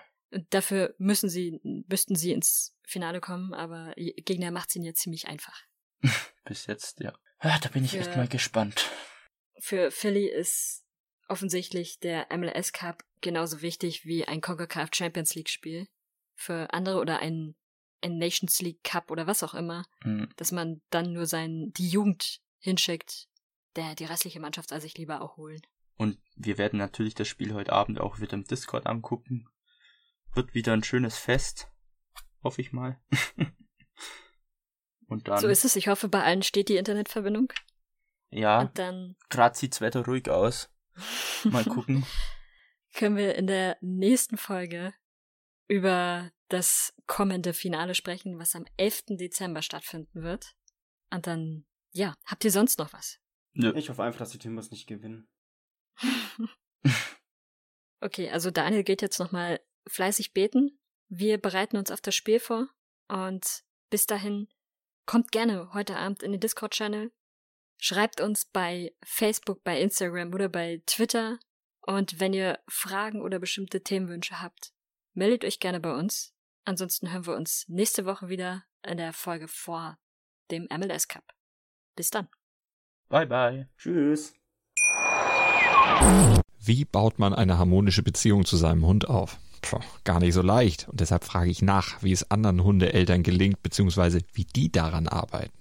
[0.50, 5.28] Dafür müssen sie, müssten sie ins Finale kommen, aber Gegner macht es ihnen ja ziemlich
[5.28, 5.60] einfach.
[6.46, 7.14] Bis jetzt, ja.
[7.40, 8.90] Ah, da bin ich Für- echt mal gespannt.
[9.60, 10.86] Für Philly ist
[11.32, 15.88] offensichtlich der MLS Cup genauso wichtig wie ein CONCACAF Champions League Spiel.
[16.36, 17.56] Für andere oder ein,
[18.02, 20.30] ein Nations League Cup oder was auch immer, Hm.
[20.38, 23.28] dass man dann nur sein, die Jugend hinschickt,
[23.76, 25.62] der, die restliche Mannschaft soll sich lieber auch holen.
[25.98, 29.48] Und wir werden natürlich das Spiel heute Abend auch wieder im Discord angucken.
[30.34, 31.68] Wird wieder ein schönes Fest.
[32.44, 33.00] Hoffe ich mal.
[35.08, 35.76] Und dann, So ist es.
[35.76, 37.52] Ich hoffe, bei allen steht die Internetverbindung.
[38.30, 40.70] ja, Und dann gerade sieht's Wetter ruhig aus.
[41.44, 42.06] Mal gucken.
[42.94, 44.94] können wir in der nächsten Folge
[45.68, 49.18] über das kommende Finale sprechen, was am 11.
[49.18, 50.54] Dezember stattfinden wird.
[51.10, 53.20] Und dann, ja, habt ihr sonst noch was?
[53.54, 53.74] Nö.
[53.76, 55.28] Ich hoffe einfach, dass die Timbers nicht gewinnen.
[58.04, 60.80] Okay, also Daniel geht jetzt nochmal fleißig beten.
[61.08, 62.68] Wir bereiten uns auf das Spiel vor.
[63.08, 64.48] Und bis dahin,
[65.06, 67.12] kommt gerne heute Abend in den Discord-Channel.
[67.84, 71.40] Schreibt uns bei Facebook, bei Instagram oder bei Twitter.
[71.82, 74.72] Und wenn ihr Fragen oder bestimmte Themenwünsche habt,
[75.16, 76.32] meldet euch gerne bei uns.
[76.64, 79.98] Ansonsten hören wir uns nächste Woche wieder in der Folge vor
[80.52, 81.24] dem MLS Cup.
[81.96, 82.28] Bis dann.
[83.10, 83.68] Bye bye.
[83.78, 84.36] Tschüss.
[86.60, 89.40] Wie baut man eine harmonische Beziehung zu seinem Hund auf?
[89.64, 90.88] Puh, gar nicht so leicht.
[90.88, 95.61] Und deshalb frage ich nach, wie es anderen Hundeeltern gelingt, beziehungsweise wie die daran arbeiten.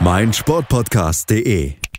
[0.00, 1.89] meinsportpodcast.de.